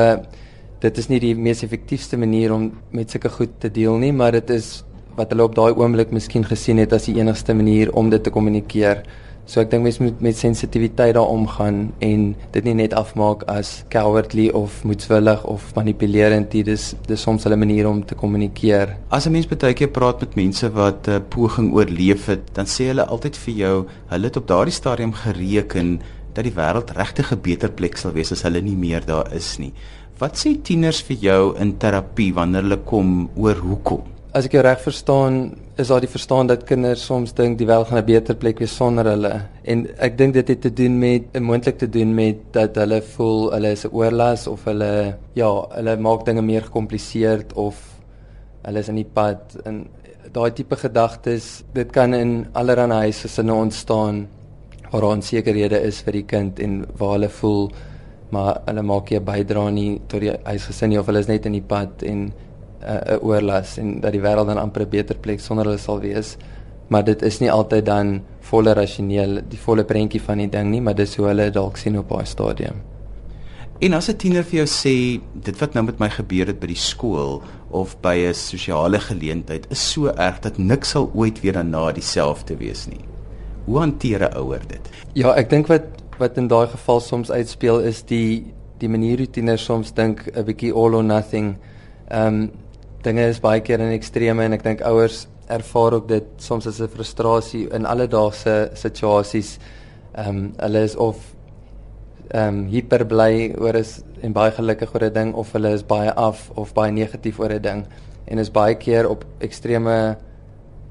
dit 0.81 0.99
is 0.99 1.09
nie 1.11 1.21
die 1.21 1.35
mees 1.37 1.63
effektiefste 1.63 2.17
manier 2.17 2.55
om 2.55 2.71
met 2.97 3.13
sulke 3.13 3.29
goed 3.29 3.59
te 3.61 3.71
deel 3.73 3.99
nie, 4.01 4.13
maar 4.13 4.33
dit 4.33 4.51
is 4.51 4.81
wat 5.19 5.33
hulle 5.35 5.45
op 5.45 5.57
daai 5.57 5.73
oomblik 5.75 6.15
miskien 6.15 6.47
gesien 6.47 6.81
het 6.81 6.95
as 6.97 7.11
die 7.11 7.19
enigste 7.21 7.55
manier 7.55 7.93
om 7.93 8.09
dit 8.13 8.23
te 8.25 8.33
kommunikeer. 8.33 9.03
So 9.51 9.59
ek 9.59 9.73
dink 9.73 9.83
mense 9.83 10.03
moet 10.05 10.21
met 10.23 10.39
sensitiwiteit 10.39 11.17
daaroor 11.17 11.33
omgaan 11.35 11.79
en 12.07 12.27
dit 12.55 12.67
nie 12.69 12.75
net 12.79 12.95
afmaak 12.95 13.43
as 13.51 13.81
cowardly 13.91 14.47
of 14.55 14.85
moedswillig 14.87 15.43
of 15.51 15.65
manipulerend 15.75 16.55
nie. 16.55 16.63
Dis 16.69 16.93
dis 17.09 17.25
soms 17.27 17.45
hulle 17.49 17.59
manier 17.59 17.89
om 17.91 18.05
te 18.07 18.15
kommunikeer. 18.15 18.95
As 19.11 19.27
'n 19.27 19.33
mens 19.33 19.49
baie 19.51 19.75
keer 19.75 19.91
praat 19.91 20.21
met 20.21 20.37
mense 20.37 20.71
wat 20.71 21.09
'n 21.09 21.11
uh, 21.11 21.21
poging 21.29 21.75
oorleef 21.75 22.27
het, 22.27 22.55
dan 22.55 22.67
sê 22.67 22.89
hulle 22.95 23.05
altyd 23.05 23.37
vir 23.37 23.55
jou, 23.55 23.87
hulle 24.07 24.25
het 24.25 24.37
op 24.37 24.47
daardie 24.47 24.75
stadium 24.75 25.13
gereken 25.13 26.01
dat 26.33 26.45
die 26.45 26.55
wêreld 26.55 26.91
regtig 26.95 27.33
'n 27.33 27.41
beter 27.43 27.71
plek 27.71 27.97
sal 27.97 28.13
wees 28.13 28.33
as 28.33 28.43
hulle 28.43 28.61
nie 28.63 28.77
meer 28.77 29.03
daar 29.05 29.35
is 29.35 29.59
nie. 29.59 29.73
Wat 30.21 30.37
sê 30.37 30.51
tieners 30.61 30.99
vir 31.09 31.17
jou 31.25 31.45
in 31.65 31.71
terapie 31.81 32.35
wanneer 32.37 32.67
hulle 32.67 32.77
kom 32.85 33.13
oor 33.41 33.57
hoekom? 33.57 34.03
As 34.37 34.45
ek 34.45 34.53
jou 34.59 34.63
reg 34.67 34.83
verstaan, 34.85 35.39
is 35.81 35.89
daar 35.89 36.05
die 36.05 36.11
verstaan 36.13 36.51
dat 36.51 36.67
kinders 36.69 37.07
soms 37.09 37.33
dink 37.39 37.57
die 37.57 37.69
wêreld 37.71 37.89
gaan 37.89 38.03
'n 38.03 38.05
beter 38.11 38.37
plek 38.37 38.61
wees 38.61 38.75
sonder 38.77 39.09
hulle. 39.09 39.33
En 39.65 39.87
ek 39.97 40.19
dink 40.19 40.35
dit 40.35 40.49
het 40.49 40.61
te 40.61 40.73
doen 40.81 40.99
met 40.99 41.41
moontlik 41.41 41.79
te 41.79 41.89
doen 41.89 42.15
met 42.15 42.37
dat 42.53 42.77
hulle 42.77 43.01
voel 43.01 43.51
hulle 43.53 43.71
is 43.73 43.87
'n 43.87 43.95
oorlas 43.97 44.47
of 44.47 44.65
hulle 44.65 45.17
ja, 45.35 45.51
hulle 45.77 45.97
maak 45.97 46.27
dinge 46.27 46.43
meer 46.43 46.63
gekompliseer 46.69 47.45
of 47.55 47.77
hulle 48.63 48.79
is 48.79 48.89
in 48.89 48.97
die 48.97 49.11
pad 49.15 49.57
en 49.65 49.89
daai 50.33 50.51
tipe 50.53 50.77
gedagtes, 50.77 51.65
dit 51.73 51.91
kan 51.91 52.15
in 52.15 52.47
allerlei 52.53 53.09
huisgesinne 53.09 53.55
ontstaan 53.55 54.29
waar 54.93 55.03
onsekerhede 55.03 55.81
is 55.81 56.03
vir 56.03 56.13
die 56.13 56.27
kind 56.27 56.61
en 56.61 56.85
waar 56.99 57.13
hulle 57.13 57.29
voel 57.29 57.71
maar 58.31 58.61
hulle 58.67 58.83
maak 58.83 59.11
nie 59.11 59.19
'n 59.19 59.25
bydrae 59.25 59.71
nie 59.71 60.01
tot 60.07 60.21
die 60.21 60.33
huisgesin 60.45 60.89
nie 60.89 60.99
of 60.99 61.07
hulle 61.07 61.19
is 61.19 61.29
net 61.29 61.47
in 61.47 61.53
die 61.53 61.67
pad 61.67 62.03
en 62.03 62.19
'n 62.27 62.33
uh, 62.83 63.17
oorlas 63.23 63.79
en 63.79 64.01
dat 64.01 64.13
die 64.13 64.21
wêreld 64.21 64.47
dan 64.47 64.59
amper 64.59 64.83
'n 64.83 64.91
beter 64.91 65.17
plek 65.17 65.41
sonder 65.41 65.65
hulle 65.65 65.79
sal 65.79 66.01
wees. 66.01 66.37
Maar 66.89 67.05
dit 67.05 67.23
is 67.23 67.39
nie 67.41 67.51
altyd 67.51 67.87
dan 67.87 68.23
volle 68.41 68.73
rasioneel 68.75 69.43
die 69.49 69.59
volle 69.59 69.85
prentjie 69.85 70.23
van 70.23 70.39
die 70.39 70.49
ding 70.49 70.71
nie, 70.71 70.81
maar 70.81 70.95
dis 70.95 71.17
hoe 71.17 71.27
hulle 71.27 71.51
dalk 71.51 71.77
sien 71.77 71.99
op 71.99 72.09
daai 72.09 72.27
stadium. 72.27 72.83
En 73.81 73.95
as 73.95 74.09
'n 74.09 74.17
tiener 74.17 74.45
vir 74.45 74.57
jou 74.65 74.67
sê 74.67 75.21
dit 75.35 75.61
wat 75.61 75.75
nou 75.75 75.85
met 75.85 75.99
my 75.99 76.09
gebeur 76.09 76.47
het 76.47 76.61
by 76.61 76.67
die 76.67 76.77
skool 76.77 77.43
of 77.71 77.97
by 78.03 78.17
'n 78.29 78.35
sosiale 78.35 78.99
geleentheid 78.99 79.67
is 79.71 79.93
so 79.93 80.07
erg 80.07 80.41
dat 80.41 80.59
niks 80.59 80.91
sal 80.91 81.11
ooit 81.15 81.41
weer 81.41 81.53
daarna 81.53 81.93
dieselfde 81.93 82.57
wees 82.57 82.87
nie. 82.87 83.05
Hoe 83.65 83.79
hanteer 83.79 84.21
'n 84.21 84.37
ouer 84.37 84.61
dit? 84.69 84.91
Ja, 85.15 85.35
ek 85.35 85.51
dink 85.51 85.67
wat 85.67 85.83
wat 86.21 86.39
in 86.39 86.49
daai 86.49 86.69
geval 86.69 87.01
soms 87.01 87.31
uitspeel 87.31 87.81
is 87.81 88.03
die 88.03 88.53
die 88.81 88.89
manier 88.89 89.21
hoe 89.21 89.29
tieners 89.29 89.65
soms 89.65 89.93
dink 89.93 90.29
'n 90.29 90.45
bietjie 90.45 90.73
all 90.73 90.95
or 90.95 91.05
nothing. 91.05 91.57
Ehm 92.11 92.27
um, 92.27 92.51
dinge 93.03 93.29
is 93.29 93.41
baie 93.41 93.61
keer 93.61 93.81
in 93.81 93.93
extreme 93.93 94.45
en 94.45 94.53
ek 94.53 94.63
dink 94.63 94.81
ouers 94.81 95.27
ervaar 95.49 95.95
ook 95.95 96.09
dit 96.09 96.25
soms 96.37 96.67
as 96.67 96.81
'n 96.81 96.89
frustrasie 96.89 97.69
in 97.73 97.87
alledaagse 97.87 98.71
situasies. 98.75 99.59
Ehm 100.15 100.29
um, 100.29 100.53
hulle 100.59 100.83
is 100.83 100.97
of 100.97 101.17
ehm 102.31 102.49
um, 102.49 102.67
hiper 102.67 103.05
bly 103.05 103.55
oor 103.59 103.75
is 103.75 104.03
en 104.23 104.33
baie 104.33 104.51
gelukkig 104.51 104.95
oor 104.95 105.05
'n 105.05 105.13
ding 105.13 105.35
of 105.35 105.53
hulle 105.53 105.73
is 105.73 105.83
baie 105.83 106.13
af 106.15 106.51
of 106.55 106.75
baie 106.75 106.93
negatief 106.93 107.41
oor 107.41 107.53
'n 107.53 107.63
ding 107.63 107.87
en 108.27 108.39
is 108.39 108.51
baie 108.51 108.75
keer 108.75 109.09
op 109.09 109.25
extreme 109.39 110.17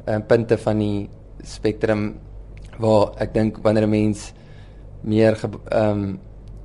um, 0.07 0.21
punte 0.21 0.57
van 0.57 0.79
die 0.79 1.09
spektrum 1.43 2.19
waar 2.79 3.13
ek 3.17 3.33
dink 3.33 3.57
wanneer 3.63 3.83
'n 3.83 3.89
mens 3.89 4.33
meer 5.01 5.37
ehm 5.43 5.91
um, 5.91 6.19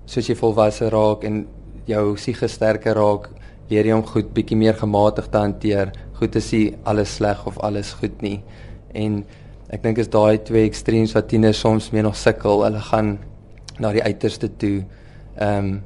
soos 0.05 0.27
jy 0.29 0.35
volwasse 0.37 0.91
raak 0.93 1.23
en 1.25 1.47
jou 1.89 2.17
siege 2.21 2.49
sterker 2.49 2.97
raak, 2.99 3.31
leer 3.71 3.87
jy 3.89 3.95
om 3.97 4.05
goed 4.05 4.35
bietjie 4.37 4.59
meer 4.61 4.77
gematig 4.77 5.31
te 5.33 5.41
hanteer. 5.41 5.93
Goed 6.19 6.37
is 6.37 6.51
nie 6.53 6.75
alles 6.85 7.15
sleg 7.17 7.41
of 7.49 7.57
alles 7.65 7.95
goed 8.01 8.21
nie. 8.23 8.43
En 8.93 9.23
ek 9.73 9.83
dink 9.83 9.99
is 9.99 10.11
daai 10.13 10.43
twee 10.45 10.67
ekstreems 10.69 11.15
wat 11.17 11.31
tieners 11.31 11.63
soms 11.65 11.89
meer 11.93 12.05
nog 12.05 12.19
sukkel. 12.21 12.67
Hulle 12.67 12.83
gaan 12.91 13.17
na 13.81 13.93
die 13.97 14.05
uiterste 14.05 14.51
toe. 14.61 14.85
Ehm 15.37 15.59
um, 15.59 15.83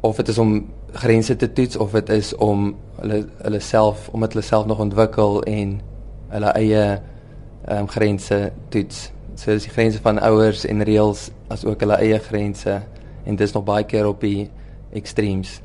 of 0.00 0.16
dit 0.16 0.28
is 0.28 0.38
om 0.38 0.52
grense 0.92 1.36
te 1.36 1.52
toets 1.52 1.76
of 1.76 1.90
dit 1.92 2.08
is 2.14 2.34
om 2.36 2.68
hulle 3.00 3.24
hulle 3.42 3.60
self 3.60 4.08
omdat 4.14 4.32
hulle 4.32 4.44
self 4.44 4.66
nog 4.66 4.78
ontwikkel 4.78 5.42
en 5.42 5.80
hulle 6.28 6.52
eie 6.60 6.84
ehm 6.84 7.80
um, 7.82 7.88
grense 7.88 8.52
toets 8.68 9.08
so 9.38 9.54
dis 9.54 9.68
die 9.68 9.74
grense 9.74 10.00
van 10.02 10.18
ouers 10.18 10.64
en 10.66 10.82
reëls 10.82 11.28
as 11.52 11.62
ook 11.64 11.84
hulle 11.84 11.98
eie 12.02 12.18
grense 12.18 12.80
en 13.24 13.38
dis 13.38 13.54
nog 13.54 13.66
baie 13.68 13.86
keer 13.86 14.08
op 14.08 14.24
die 14.24 14.48
extremes. 14.98 15.60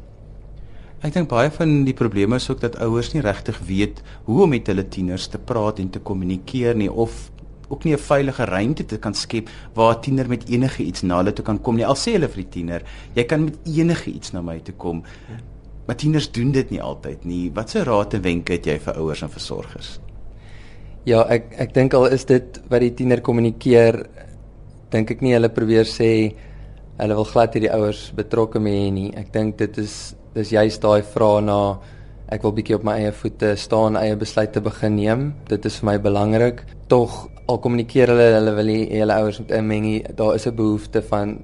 Ek 1.03 1.15
dink 1.15 1.27
baie 1.31 1.49
van 1.51 1.81
die 1.87 1.95
probleme 1.97 2.37
is 2.37 2.45
ook 2.51 2.61
dat 2.61 2.77
ouers 2.85 3.11
nie 3.15 3.23
regtig 3.25 3.57
weet 3.67 4.03
hoe 4.27 4.43
om 4.45 4.53
met 4.53 4.69
hulle 4.69 4.85
tieners 4.87 5.25
te 5.27 5.41
praat 5.41 5.81
en 5.81 5.89
te 5.89 5.99
kommunikeer 5.99 6.77
nie 6.79 6.91
of 6.91 7.31
ook 7.73 7.83
nie 7.83 7.95
'n 7.95 8.05
veilige 8.05 8.45
ruimte 8.45 8.85
te 8.85 8.97
kan 8.97 9.13
skep 9.13 9.49
waar 9.73 9.95
'n 9.95 10.01
tiener 10.01 10.29
met 10.29 10.47
enige 10.49 10.83
iets 10.83 11.01
na 11.01 11.17
hulle 11.17 11.33
toe 11.33 11.45
kan 11.45 11.61
kom 11.61 11.75
nie. 11.75 11.85
Al 11.85 11.95
sê 11.95 12.13
hulle 12.13 12.27
vir 12.27 12.43
die 12.43 12.49
tiener, 12.49 12.81
jy 13.15 13.23
kan 13.23 13.43
met 13.43 13.57
enige 13.65 14.11
iets 14.11 14.31
na 14.33 14.41
my 14.41 14.59
toe 14.59 14.75
kom. 14.75 15.03
Maar 15.85 15.95
tieners 15.95 16.31
doen 16.31 16.51
dit 16.51 16.69
nie 16.69 16.81
altyd 16.81 17.25
nie. 17.25 17.51
Watse 17.53 17.83
raad 17.83 18.13
en 18.13 18.21
wenke 18.21 18.53
het 18.53 18.65
jy 18.65 18.79
vir 18.79 18.93
ouers 18.93 19.21
en 19.21 19.29
versorgers? 19.29 19.99
Ja, 21.03 21.25
ek 21.27 21.49
ek 21.59 21.73
dink 21.75 21.95
al 21.97 22.05
is 22.15 22.23
dit 22.23 22.61
wat 22.71 22.79
die 22.79 22.93
tiener 22.95 23.19
kommunikeer 23.19 23.97
dink 24.93 25.09
ek 25.11 25.23
nie 25.25 25.33
hulle 25.35 25.49
probeer 25.51 25.89
sê 25.89 26.07
hulle 26.95 27.17
wil 27.17 27.27
glad 27.27 27.57
hierdie 27.57 27.73
ouers 27.75 28.05
betrokke 28.15 28.61
mee 28.63 28.87
nie. 28.95 29.09
Ek 29.19 29.33
dink 29.33 29.57
dit 29.59 29.81
is 29.83 30.15
dis 30.31 30.53
juist 30.55 30.79
daai 30.85 31.03
vrae 31.03 31.43
na 31.43 31.57
ek 32.31 32.47
wil 32.47 32.55
bietjie 32.55 32.77
op 32.79 32.87
my 32.87 32.95
eie 33.01 33.11
voete 33.19 33.51
staan, 33.59 33.99
eie 33.99 34.15
besluite 34.15 34.63
begin 34.63 34.95
neem. 34.95 35.27
Dit 35.51 35.67
is 35.67 35.81
vir 35.81 35.91
my 35.91 35.97
belangrik. 36.07 36.63
Tog 36.87 37.27
al 37.51 37.59
kommunikeer 37.59 38.15
hulle 38.15 38.31
hulle 38.37 38.57
wil 38.61 38.71
nie 38.71 38.81
hulle 38.93 39.19
ouers 39.19 39.43
met 39.43 39.55
inmeng 39.59 39.85
nie. 39.89 40.01
Daar 40.07 40.39
is 40.39 40.47
'n 40.47 40.55
behoefte 40.55 41.01
van 41.11 41.39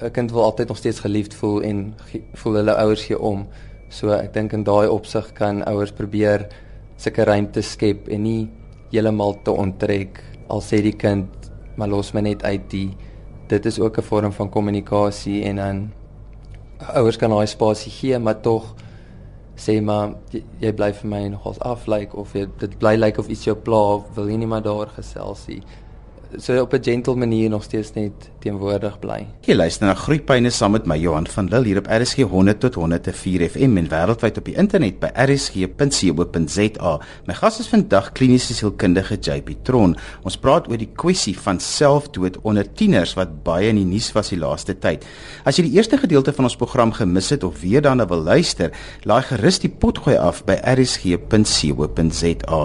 'n 0.00 0.10
kind 0.10 0.32
wil 0.32 0.48
altyd 0.48 0.68
nog 0.68 0.78
steeds 0.78 1.04
geliefd 1.04 1.34
voel 1.34 1.60
en 1.62 1.94
voel 2.34 2.54
hulle 2.64 2.80
ouers 2.80 3.04
gee 3.04 3.20
om. 3.20 3.46
So 3.90 4.08
ek 4.08 4.32
dink 4.32 4.52
in 4.54 4.64
daai 4.64 4.88
opsig 4.88 5.34
kan 5.34 5.64
ouers 5.64 5.92
probeer 5.92 6.48
sulke 6.96 7.24
ruimte 7.24 7.62
skep 7.62 8.08
en 8.08 8.22
nie 8.22 8.48
heeltemal 8.92 9.36
te 9.42 9.50
onttrek 9.50 10.22
al 10.48 10.62
sê 10.62 10.80
die 10.84 10.96
kind 10.96 11.50
maar 11.76 11.90
los 11.92 12.12
my 12.14 12.22
net 12.24 12.44
uit 12.44 12.68
die 12.72 12.88
dit 13.50 13.66
is 13.66 13.78
ook 13.80 13.98
'n 13.98 14.02
vorm 14.02 14.32
van 14.32 14.50
kommunikasie 14.50 15.44
en 15.44 15.56
dan 15.56 15.92
ouers 16.94 17.16
kan 17.16 17.30
daai 17.30 17.46
spasie 17.46 17.92
gee 17.92 18.18
maar 18.18 18.40
tog 18.40 18.74
sê 19.56 19.80
maar 19.80 20.14
jy, 20.30 20.42
jy 20.60 20.72
bly 20.72 20.92
vir 20.92 21.10
my 21.10 21.28
nogals 21.28 21.60
af 21.60 21.86
lyk 21.86 22.00
like, 22.00 22.16
of 22.16 22.34
jy 22.34 22.46
dit 22.58 22.78
bly 22.78 22.94
lyk 22.96 23.00
like 23.04 23.20
of 23.20 23.28
iets 23.28 23.44
jou 23.44 23.56
pla 23.56 24.02
wil 24.16 24.28
jy 24.28 24.36
nie 24.36 24.46
maar 24.46 24.62
daar 24.62 24.92
gesels 24.96 25.46
nie 25.48 25.62
so 26.38 26.60
op 26.60 26.72
'n 26.72 26.82
gentle 26.82 27.16
manier 27.16 27.48
nog 27.48 27.62
steeds 27.62 27.92
net 27.92 28.12
teenwoordig 28.38 28.98
bly. 28.98 29.26
Jy 29.40 29.54
luister 29.54 29.86
na 29.86 29.94
Groepyne 29.94 30.50
saam 30.50 30.70
met 30.70 30.86
my 30.86 30.96
Johan 30.98 31.26
van 31.26 31.48
Lille 31.48 31.64
hier 31.64 31.78
op 31.78 31.86
RSG 31.86 32.16
100 32.16 32.60
tot 32.60 32.74
104 32.74 33.48
FM 33.48 33.76
en 33.76 33.88
wêreldwyd 33.88 34.38
op 34.38 34.44
die 34.44 34.56
internet 34.56 34.98
by 34.98 35.06
rsg.co.za. 35.14 37.00
My 37.26 37.34
gas 37.34 37.60
is 37.60 37.68
vandag 37.68 38.12
kliniese 38.12 38.54
sielkundige 38.54 39.16
JP 39.20 39.50
Tron. 39.62 39.96
Ons 40.22 40.36
praat 40.36 40.68
oor 40.68 40.78
die 40.78 40.92
kwessie 40.94 41.38
van 41.38 41.60
selfdood 41.60 42.38
onder 42.42 42.72
tieners 42.72 43.14
wat 43.14 43.42
baie 43.42 43.68
in 43.68 43.76
die 43.76 43.84
nuus 43.84 44.12
was 44.12 44.28
die 44.28 44.38
laaste 44.38 44.78
tyd. 44.78 45.04
As 45.44 45.56
jy 45.56 45.62
die 45.68 45.76
eerste 45.76 45.98
gedeelte 45.98 46.32
van 46.32 46.44
ons 46.44 46.56
program 46.56 46.92
gemis 46.92 47.30
het 47.30 47.44
of 47.44 47.60
weer 47.60 47.82
daarna 47.82 48.06
wil 48.06 48.22
luister, 48.22 48.70
laai 49.02 49.22
gerus 49.22 49.58
die 49.58 49.70
potgooi 49.70 50.16
af 50.16 50.44
by 50.44 50.54
rsg.co.za. 50.76 52.60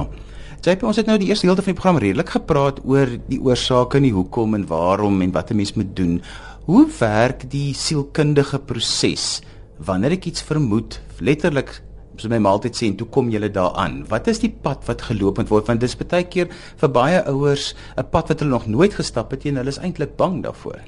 JP, 0.61 0.83
ons 0.85 0.97
het 0.99 1.07
nou 1.09 1.15
die 1.17 1.31
eerste 1.31 1.47
helfte 1.47 1.63
van 1.65 1.73
die 1.73 1.79
program 1.79 1.99
redelik 2.03 2.35
gepraat 2.35 2.83
oor 2.85 3.09
die 3.31 3.39
oorsake 3.41 3.97
en 3.97 4.05
die 4.05 4.13
hoekom 4.13 4.53
en 4.53 4.67
waarom 4.69 5.15
en 5.25 5.31
wat 5.33 5.49
'n 5.49 5.57
mens 5.57 5.73
moet 5.73 5.95
doen. 5.97 6.21
Hoe 6.69 6.85
werk 6.99 7.49
die 7.49 7.73
sielkundige 7.73 8.59
proses 8.59 9.41
wanneer 9.79 10.11
ek 10.11 10.25
iets 10.25 10.41
vermoed, 10.41 11.01
letterlik 11.19 11.81
so 12.17 12.29
my 12.29 12.37
maaltyd 12.37 12.75
sê 12.75 12.85
en 12.85 12.95
toe 12.95 13.07
kom 13.07 13.31
jy 13.31 13.49
daaraan. 13.49 14.05
Wat 14.07 14.27
is 14.27 14.39
die 14.39 14.53
pad 14.61 14.85
wat 14.85 15.01
geloop 15.01 15.37
moet 15.37 15.49
word 15.49 15.67
want 15.67 15.79
dis 15.81 15.97
baie 15.97 16.23
keer 16.23 16.47
vir 16.77 16.89
baie 16.89 17.25
ouers 17.25 17.73
'n 17.97 18.05
pad 18.11 18.29
wat 18.29 18.39
hulle 18.39 18.51
nog 18.51 18.67
nooit 18.67 18.93
gestap 18.93 19.31
het 19.31 19.45
en 19.45 19.55
hulle 19.55 19.69
is 19.69 19.79
eintlik 19.79 20.15
bang 20.15 20.43
daarvoor. 20.43 20.79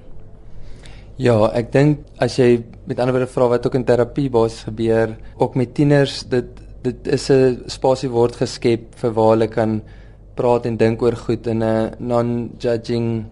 Ja, 1.17 1.49
ek 1.53 1.71
dink 1.71 1.99
as 2.19 2.37
jy 2.37 2.63
met 2.85 2.99
ander 2.99 3.13
woorde 3.13 3.31
vra 3.31 3.47
wat 3.47 3.65
ook 3.65 3.75
in 3.75 3.85
terapie 3.85 4.29
basis 4.29 4.63
gebeur, 4.63 5.17
ook 5.37 5.55
met 5.55 5.73
tieners, 5.73 6.23
dit 6.29 6.45
dit 6.83 7.07
is 7.07 7.29
'n 7.31 7.63
spasie 7.67 8.09
word 8.09 8.35
geskep 8.35 8.95
vir 8.95 9.11
waar 9.13 9.31
hulle 9.33 9.47
kan 9.47 9.81
praat 10.35 10.65
en 10.65 10.77
dink 10.77 11.01
oor 11.01 11.15
goed 11.15 11.47
in 11.47 11.63
'n 11.63 11.95
non-judging 11.99 13.25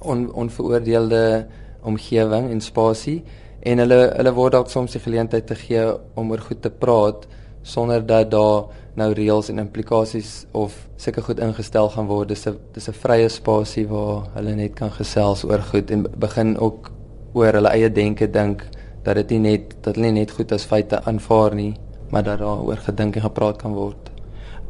on, 0.00 0.32
onveroordeelde 0.32 1.46
omgewing 1.82 2.50
en 2.50 2.60
spasie 2.60 3.22
en 3.60 3.78
hulle 3.78 4.12
hulle 4.16 4.32
word 4.34 4.52
dalk 4.52 4.70
soms 4.70 4.92
die 4.92 5.00
geleentheid 5.00 5.46
te 5.46 5.54
gee 5.54 5.84
om 6.14 6.30
oor 6.30 6.40
goed 6.40 6.62
te 6.62 6.70
praat 6.70 7.26
sonder 7.62 8.06
dat 8.06 8.30
daar 8.30 8.64
nou 8.94 9.12
reëls 9.12 9.48
en 9.48 9.58
implikasies 9.58 10.46
of 10.52 10.74
seker 10.96 11.22
goed 11.22 11.40
ingestel 11.40 11.88
gaan 11.88 12.06
word. 12.06 12.28
Dis 12.28 12.46
'n 12.46 12.58
dis 12.72 12.88
'n 12.88 12.92
vrye 12.92 13.28
spasie 13.28 13.86
waar 13.86 14.28
hulle 14.34 14.54
net 14.54 14.74
kan 14.74 14.90
gesels 14.90 15.44
oor 15.44 15.62
goed 15.62 15.90
en 15.90 16.06
begin 16.18 16.58
ook 16.58 16.90
oor 17.34 17.52
hulle 17.52 17.68
eie 17.68 17.90
denke 17.92 18.30
dink 18.30 18.64
dat 19.04 19.14
dit 19.14 19.30
nie 19.30 19.38
net 19.38 19.76
dat 19.82 19.94
hulle 19.94 20.06
nie 20.10 20.20
net 20.20 20.30
goed 20.30 20.52
as 20.52 20.64
feite 20.64 21.04
aanvaar 21.04 21.54
nie, 21.54 21.74
maar 22.10 22.24
dat 22.24 22.38
daaroor 22.38 22.76
gedink 22.76 23.16
en 23.16 23.22
gepraat 23.22 23.60
kan 23.62 23.74
word. 23.76 24.10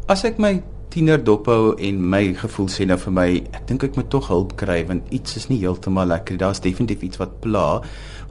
As 0.09 0.25
ek 0.25 0.39
my 0.39 0.63
tiener 0.89 1.21
dophou 1.21 1.75
en 1.85 2.01
my 2.11 2.33
gevoel 2.39 2.71
sê 2.73 2.87
nou 2.89 2.97
vir 3.01 3.15
my, 3.15 3.29
ek 3.53 3.67
dink 3.69 3.85
ek 3.85 3.99
moet 3.99 4.09
tog 4.13 4.31
hulp 4.33 4.57
kry 4.61 4.81
want 4.89 5.13
iets 5.15 5.37
is 5.37 5.49
nie 5.51 5.61
heeltemal 5.61 6.09
lekker. 6.09 6.39
Daar's 6.41 6.63
definitief 6.65 7.05
iets 7.05 7.21
wat 7.21 7.39
pla. 7.45 7.83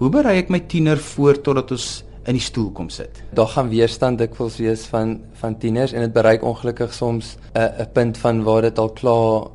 Hoe 0.01 0.09
berei 0.13 0.39
ek 0.41 0.49
my 0.53 0.63
tiener 0.69 0.97
voor 1.13 1.41
totdat 1.45 1.71
ons 1.77 1.87
in 2.27 2.35
die 2.35 2.43
stoel 2.43 2.71
kom 2.75 2.89
sit? 2.89 3.21
Daar 3.37 3.51
gaan 3.53 3.69
weerstand 3.69 4.19
dikwels 4.19 4.57
wees 4.59 4.87
van 4.91 5.19
van 5.39 5.57
tieners 5.61 5.93
en 5.93 6.03
dit 6.07 6.13
bereik 6.13 6.43
ongelukkig 6.43 6.93
soms 6.93 7.37
'n 7.53 7.83
'n 7.83 7.91
punt 7.93 8.17
van 8.17 8.43
waar 8.43 8.61
dit 8.61 8.79
al 8.79 8.89
klaar 8.89 9.49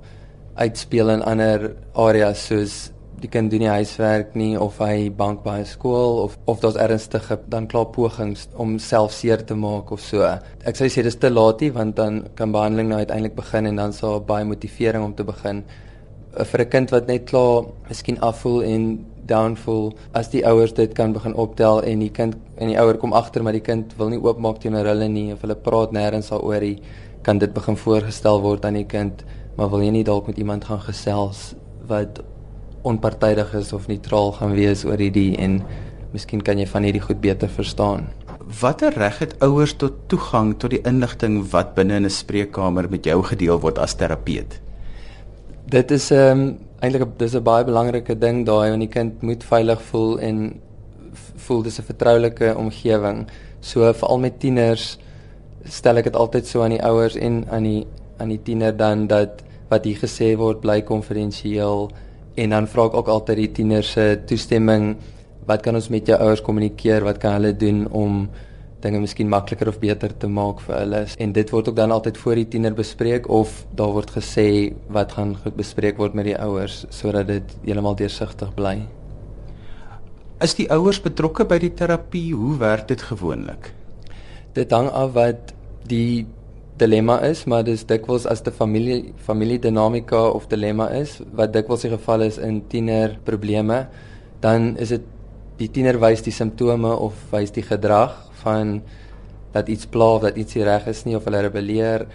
uitspeel 0.55 1.11
in 1.11 1.23
ander 1.23 1.75
areas 1.95 2.47
soos 2.47 2.92
die 3.23 3.31
kind 3.31 3.51
doen 3.53 3.63
nie 3.63 3.71
huiswerk 3.71 4.35
nie 4.39 4.57
of 4.59 4.81
hy 4.83 5.11
bank 5.15 5.45
by 5.45 5.61
skool 5.69 6.19
of 6.25 6.35
of 6.51 6.61
daar's 6.63 6.79
ernstige 6.81 7.39
dan 7.53 7.69
klaar 7.71 7.87
pogings 7.95 8.49
om 8.65 8.79
self 8.83 9.15
seer 9.15 9.45
te 9.47 9.55
maak 9.55 9.93
of 9.95 10.03
so. 10.03 10.27
Ek 10.67 10.79
sê 10.79 10.89
dis 10.91 11.19
te 11.19 11.31
laat 11.31 11.63
nie 11.63 11.71
want 11.71 11.97
dan 11.97 12.23
kan 12.35 12.53
behandeling 12.53 12.91
nou 12.91 12.99
uiteindelik 12.99 13.37
begin 13.39 13.71
en 13.71 13.81
dan 13.83 13.93
sal 13.93 14.21
baie 14.21 14.45
motivering 14.45 15.05
om 15.05 15.15
te 15.15 15.25
begin 15.25 15.65
eh, 16.37 16.45
vir 16.45 16.61
'n 16.61 16.69
kind 16.69 16.91
wat 16.91 17.07
net 17.07 17.25
klaar 17.31 17.65
miskien 17.89 18.19
afvoel 18.21 18.63
en 18.63 19.07
downfall 19.27 19.93
as 20.15 20.31
die 20.31 20.43
ouers 20.47 20.75
dit 20.75 20.95
kan 20.95 21.13
begin 21.13 21.35
optel 21.35 21.83
en 21.83 22.01
die 22.01 22.11
kind 22.11 22.37
en 22.57 22.69
die 22.69 22.79
ouer 22.79 22.99
kom 22.99 23.13
agter 23.13 23.43
maar 23.43 23.53
die 23.53 23.67
kind 23.71 23.95
wil 23.99 24.11
nie 24.11 24.19
oopmaak 24.19 24.59
teenoor 24.59 24.87
hulle 24.87 25.09
nie 25.09 25.33
of 25.33 25.41
hulle 25.45 25.55
praat 25.55 25.93
nêrens 25.93 26.31
daaroor 26.33 26.61
nie 26.61 26.83
kan 27.23 27.39
dit 27.39 27.55
begin 27.55 27.77
voorgestel 27.77 28.43
word 28.43 28.65
aan 28.65 28.81
die 28.81 28.89
kind 28.89 29.25
maar 29.57 29.71
wil 29.71 29.83
jy 29.85 29.91
nie 29.91 30.05
dalk 30.05 30.27
met 30.27 30.39
iemand 30.39 30.65
gaan 30.65 30.81
gesels 30.81 31.55
wat 31.87 32.23
onpartydig 32.83 33.55
is 33.55 33.73
of 33.73 33.87
neutraal 33.89 34.33
gaan 34.33 34.55
wees 34.57 34.85
oor 34.85 34.99
hierdie 34.99 35.37
en 35.39 35.61
miskien 36.13 36.43
kan 36.45 36.59
jy 36.59 36.67
van 36.69 36.83
hierdie 36.87 37.05
goed 37.05 37.21
beter 37.21 37.49
verstaan. 37.49 38.09
Watter 38.61 38.93
reg 38.99 39.19
het 39.23 39.37
ouers 39.41 39.73
tot 39.81 39.95
toegang 40.13 40.57
tot 40.61 40.75
die 40.75 40.83
inligting 40.89 41.39
wat 41.53 41.75
binne 41.75 41.97
in 41.97 42.05
'n 42.05 42.11
spreekkamer 42.11 42.91
met 42.91 43.05
jou 43.05 43.23
gedeel 43.23 43.61
word 43.61 43.79
as 43.79 43.95
terapeut? 43.95 44.61
Dit 45.67 45.91
is 45.91 46.11
ehm 46.11 46.39
um, 46.39 46.59
eintlik 46.81 47.19
dis 47.19 47.35
'n 47.35 47.43
baie 47.43 47.65
belangrike 47.65 48.19
ding 48.19 48.45
daai 48.47 48.71
want 48.71 48.81
die 48.81 48.95
kind 48.99 49.23
moet 49.23 49.45
veilig 49.45 49.83
voel 49.83 50.19
en 50.19 50.61
voel 51.37 51.63
dis 51.63 51.79
'n 51.79 51.83
vertroulike 51.83 52.55
omgewing. 52.57 53.27
So 53.61 53.93
veral 53.93 54.19
met 54.19 54.41
tieners 54.41 54.99
stel 55.65 55.97
ek 55.97 56.05
dit 56.05 56.17
altyd 56.17 56.47
so 56.47 56.63
aan 56.63 56.75
die 56.75 56.83
ouers 56.83 57.17
en 57.17 57.45
aan 57.51 57.63
die 57.63 57.87
aan 58.19 58.29
die 58.29 58.43
tiener 58.43 58.77
dan 58.77 59.07
dat 59.07 59.43
wat 59.69 59.85
hier 59.85 59.97
gesê 59.97 60.37
word 60.37 60.61
bly 60.61 60.83
konfidensieel 60.83 61.91
En 62.35 62.55
dan 62.55 62.67
vra 62.71 62.87
ek 62.89 62.95
ook 62.97 63.11
altyd 63.13 63.43
die 63.43 63.51
tieners 63.59 63.91
se 63.93 64.07
toestemming. 64.29 64.95
Wat 65.49 65.61
kan 65.65 65.77
ons 65.77 65.91
met 65.93 66.07
jou 66.09 66.17
ouers 66.17 66.41
kommunikeer? 66.45 67.05
Wat 67.05 67.21
kan 67.21 67.37
hulle 67.37 67.53
doen 67.57 67.85
om 67.93 68.23
dinge 68.83 69.03
miskien 69.03 69.29
makliker 69.31 69.69
of 69.69 69.79
beter 69.83 70.15
te 70.17 70.31
maak 70.31 70.63
vir 70.65 70.79
hulle? 70.79 71.03
En 71.21 71.35
dit 71.37 71.53
word 71.53 71.69
ook 71.69 71.77
dan 71.77 71.93
altyd 71.93 72.19
voor 72.23 72.41
die 72.41 72.49
tiener 72.55 72.75
bespreek 72.79 73.29
of 73.29 73.67
daar 73.77 73.93
word 73.93 74.15
gesê 74.17 74.73
wat 74.89 75.13
gaan 75.19 75.37
bespreek 75.59 76.01
word 76.01 76.17
met 76.17 76.31
die 76.31 76.39
ouers 76.41 76.87
sodat 76.91 77.29
dit 77.29 77.57
heeltemal 77.67 77.99
deursigtig 78.01 78.55
bly. 78.57 78.79
Is 80.43 80.57
die 80.59 80.71
ouers 80.73 81.03
betrokke 81.05 81.45
by 81.47 81.61
die 81.63 81.75
terapie? 81.77 82.33
Hoe 82.35 82.57
werk 82.59 82.89
dit 82.89 83.03
gewoonlik? 83.13 83.75
Dit 84.57 84.73
hang 84.73 84.89
af 84.89 85.13
wat 85.15 85.53
die 85.87 86.25
dilemma 86.79 87.21
is, 87.29 87.45
maar 87.45 87.65
dis 87.65 87.85
dikwels 87.85 88.27
as 88.27 88.43
'n 88.43 88.51
familie 88.51 89.13
familiedinamika 89.17 90.31
of 90.31 90.47
dilemma 90.47 90.89
is 90.91 91.21
wat 91.33 91.53
dikwels 91.53 91.83
die 91.83 91.91
geval 91.91 92.23
is 92.23 92.39
in 92.39 92.63
tienerprobleme, 92.69 93.89
dan 94.41 94.77
is 94.77 94.89
dit 94.89 95.03
die 95.59 95.69
tiener 95.69 95.99
wys 96.01 96.23
die 96.23 96.33
simptome 96.33 96.97
of 96.97 97.15
wys 97.31 97.51
die 97.51 97.63
gedrag 97.63 98.31
van 98.43 98.83
dat 99.53 99.69
iets 99.69 99.87
pla 99.87 100.15
of 100.17 100.23
dat 100.23 100.37
iets 100.37 100.55
reg 100.55 100.87
is 100.87 101.05
nie 101.05 101.17
of 101.17 101.25
hulle 101.25 101.43
rebelleer. 101.43 102.07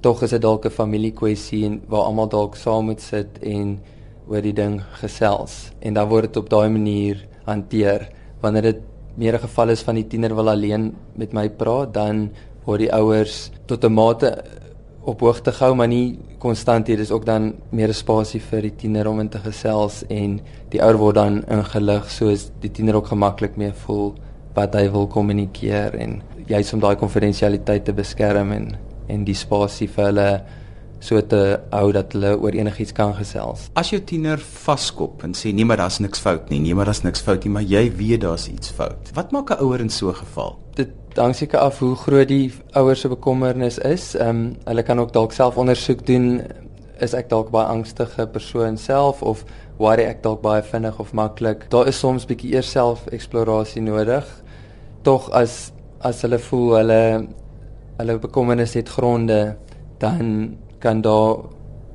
Tog 0.00 0.22
is 0.22 0.30
dit 0.30 0.42
dalk 0.42 0.66
'n 0.66 0.70
familiekwessie 0.70 1.80
waar 1.88 2.02
almal 2.02 2.28
dalk 2.28 2.56
saam 2.56 2.84
moet 2.84 3.00
sit 3.00 3.38
en 3.42 3.80
oor 4.28 4.42
die 4.42 4.52
ding 4.52 4.82
gesels 5.00 5.72
en 5.80 5.94
dan 5.94 6.08
word 6.08 6.22
dit 6.24 6.36
op 6.36 6.50
daai 6.50 6.68
manier 6.68 7.26
hanteer. 7.46 8.08
Wanneer 8.40 8.62
dit 8.62 8.80
meer 9.16 9.34
'n 9.34 9.48
geval 9.48 9.68
is 9.70 9.82
van 9.82 9.94
die 9.94 10.06
tiener 10.06 10.34
wil 10.34 10.50
alleen 10.50 10.94
met 11.14 11.32
my 11.32 11.48
praat, 11.48 11.94
dan 11.94 12.30
word 12.66 12.84
die 12.84 12.92
ouers 12.92 13.50
tot 13.66 13.84
'n 13.84 13.92
mate 13.92 14.44
op 15.06 15.20
hoogte 15.20 15.52
gehou 15.52 15.74
maar 15.74 15.88
nie 15.88 16.18
konstant 16.38 16.86
hier 16.86 17.00
is 17.00 17.10
ook 17.10 17.24
dan 17.26 17.54
meer 17.70 17.94
spasie 17.94 18.40
vir 18.40 18.62
die 18.62 18.76
tiener 18.76 19.08
om 19.08 19.20
in 19.20 19.28
te 19.28 19.38
gesels 19.38 20.02
en 20.08 20.40
die 20.70 20.82
ouer 20.82 20.98
word 20.98 21.14
dan 21.14 21.44
ingelig 21.48 22.10
soos 22.10 22.50
die 22.60 22.70
tiener 22.70 22.96
ook 22.96 23.06
gemaklik 23.06 23.56
mee 23.56 23.72
voel 23.72 24.14
wat 24.54 24.74
hy 24.74 24.90
wil 24.90 25.06
kommunikeer 25.06 25.94
en 25.94 26.22
jy's 26.46 26.72
om 26.72 26.80
daai 26.80 26.96
konfidensialiteit 26.96 27.84
te 27.84 27.92
beskerm 27.92 28.52
en 28.52 28.76
en 29.08 29.24
die 29.24 29.34
spasie 29.34 29.88
vir 29.88 30.04
hulle 30.04 30.30
so 31.06 31.20
te 31.20 31.40
hou 31.70 31.92
dat 31.94 32.14
hulle 32.16 32.32
oor 32.40 32.56
enigiets 32.56 32.94
kan 32.96 33.12
gesels. 33.14 33.68
As 33.78 33.92
jou 33.92 34.00
tiener 34.00 34.40
vaskop 34.40 35.24
en 35.26 35.36
sê 35.36 35.52
nee 35.54 35.66
maar 35.68 35.80
daar's 35.82 36.00
niks 36.02 36.22
fout 36.22 36.50
nie, 36.50 36.60
nee 36.64 36.74
maar 36.74 36.88
daar's 36.90 37.04
niks 37.04 37.22
fout 37.22 37.44
nie, 37.44 37.52
maar 37.52 37.66
jy 37.66 37.84
weet 37.98 38.24
daar's 38.24 38.48
iets 38.50 38.72
fout. 38.74 39.12
Wat 39.14 39.32
maak 39.32 39.50
'n 39.50 39.62
ouer 39.62 39.80
in 39.80 39.90
so 39.90 40.08
'n 40.08 40.14
geval? 40.14 40.58
Dit 40.74 40.90
hang 41.16 41.34
seker 41.36 41.58
af 41.58 41.78
hoe 41.78 41.94
groot 41.96 42.28
die 42.28 42.52
ouers 42.76 43.00
se 43.00 43.08
bekommernis 43.08 43.78
is. 43.78 44.14
Ehm 44.14 44.28
um, 44.28 44.56
hulle 44.64 44.82
kan 44.82 45.00
ook 45.00 45.12
dalk 45.12 45.32
self 45.32 45.56
ondersoek 45.56 46.06
doen 46.06 46.42
is 47.00 47.14
ek 47.14 47.28
dalk 47.28 47.50
baie 47.52 47.68
angstige 47.68 48.26
persoon 48.32 48.76
self 48.80 49.22
of 49.22 49.44
worry 49.78 50.06
ek 50.08 50.22
dalk 50.24 50.42
baie 50.42 50.62
vinnig 50.62 50.98
of 51.00 51.12
maklik. 51.12 51.68
Daar 51.70 51.88
is 51.88 51.98
soms 52.00 52.26
bietjie 52.28 52.54
eers 52.54 52.70
self-eksplorasie 52.72 53.82
nodig. 53.82 54.24
Tog 55.02 55.30
as 55.32 55.72
as 56.04 56.22
hulle 56.22 56.38
voel 56.38 56.76
hulle 56.76 57.02
hulle 57.96 58.18
bekommernis 58.20 58.74
het 58.76 58.88
gronde, 58.88 59.56
dan 59.98 60.56
kan 60.78 61.00
daar 61.00 61.36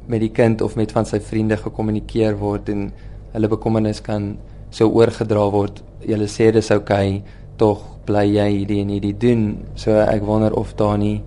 met 0.07 0.21
die 0.21 0.31
kind 0.33 0.61
of 0.61 0.75
met 0.75 0.91
van 0.91 1.05
sy 1.05 1.19
vriende 1.19 1.57
gekommunikeer 1.57 2.39
word 2.39 2.69
en 2.69 2.89
hulle 3.33 3.47
bekommernis 3.47 4.01
kan 4.01 4.33
so 4.71 4.89
oorgedra 4.89 5.45
word. 5.53 5.83
Julle 6.07 6.27
sê 6.27 6.49
dis 6.51 6.71
oukei, 6.73 7.21
okay, 7.21 7.40
tog 7.61 7.85
bly 8.07 8.25
jy 8.25 8.47
hierdie 8.55 8.81
en 8.81 8.91
hierdie 8.95 9.15
doen. 9.17 9.45
So 9.79 10.01
ek 10.01 10.25
wonder 10.25 10.53
of 10.57 10.73
daar 10.79 10.97
nie 11.01 11.19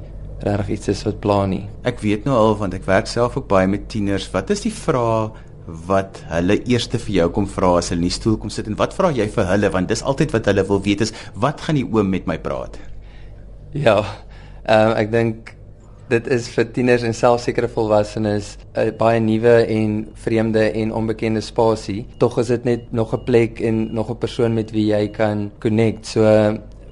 regtig 0.44 0.74
iets 0.76 0.90
is 0.92 1.02
wat 1.06 1.20
pla 1.24 1.44
nie. 1.48 1.64
Ek 1.86 2.02
weet 2.02 2.26
nou 2.28 2.36
al 2.36 2.56
want 2.60 2.74
ek 2.76 2.86
werk 2.88 3.08
self 3.08 3.38
ook 3.38 3.48
baie 3.48 3.70
met 3.70 3.86
tieners. 3.92 4.26
Wat 4.34 4.50
is 4.52 4.64
die 4.66 4.74
vrae 4.74 5.30
wat 5.88 6.20
hulle 6.28 6.58
eerste 6.68 6.98
vir 7.00 7.14
jou 7.14 7.28
kom 7.38 7.46
vra 7.48 7.70
as 7.78 7.88
hulle 7.88 8.02
in 8.02 8.10
die 8.10 8.12
stoel 8.12 8.36
kom 8.40 8.50
sit 8.52 8.66
en 8.68 8.76
wat 8.76 8.92
vra 8.92 9.08
jy 9.16 9.24
vir 9.32 9.46
hulle 9.48 9.70
want 9.72 9.88
dis 9.88 10.02
altyd 10.04 10.34
wat 10.34 10.50
hulle 10.50 10.64
wil 10.68 10.82
weet 10.84 11.06
is 11.06 11.14
wat 11.40 11.64
gaan 11.64 11.78
die 11.80 11.86
oom 11.86 12.10
met 12.12 12.28
my 12.28 12.36
praat? 12.42 12.76
Ja. 13.72 14.02
Ehm 14.64 14.90
um, 14.90 14.96
ek 15.00 15.12
dink 15.14 15.53
dit 16.08 16.26
is 16.28 16.48
vir 16.52 16.66
tieners 16.76 17.04
en 17.06 17.14
selfsekere 17.16 17.68
volwassenes 17.68 18.56
'n 18.76 18.92
baie 18.98 19.20
nuwe 19.20 19.56
en 19.66 20.08
vreemde 20.14 20.70
en 20.72 20.92
onbekende 20.92 21.40
spasie. 21.40 22.06
Tog 22.18 22.38
is 22.38 22.46
dit 22.46 22.64
net 22.64 22.92
nog 22.92 23.14
'n 23.14 23.24
plek 23.24 23.60
en 23.60 23.94
nog 23.94 24.10
'n 24.10 24.18
persoon 24.18 24.54
met 24.54 24.70
wie 24.70 24.86
jy 24.86 25.08
kan 25.08 25.50
connect. 25.60 26.06
So 26.06 26.22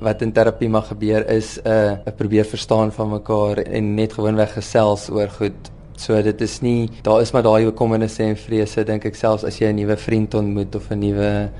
wat 0.01 0.23
in 0.23 0.33
terapie 0.33 0.69
mag 0.69 0.89
gebeur 0.89 1.29
is 1.29 1.59
'n 1.59 1.69
uh, 1.69 1.93
'n 2.07 2.15
probeer 2.17 2.45
verstaan 2.45 2.93
van 2.93 3.11
mekaar 3.11 3.59
en 3.59 3.95
net 3.95 4.13
gewoonweg 4.13 4.53
gesels 4.53 5.11
oor 5.11 5.29
goed. 5.29 5.71
So 5.97 6.23
dit 6.23 6.41
is 6.41 6.61
nie 6.61 6.91
daar 7.03 7.21
is 7.21 7.33
maar 7.33 7.43
daai 7.43 7.65
bekommernisse 7.65 8.23
en 8.23 8.37
vrese 8.37 8.85
dink 8.85 9.05
ek 9.05 9.15
selfs 9.15 9.45
as 9.45 9.59
jy 9.59 9.69
'n 9.69 9.77
nuwe 9.77 9.97
vriend 9.97 10.35
ontmoet 10.35 10.75
of 10.75 10.91
'n 10.91 10.99
nuwe 10.99 11.51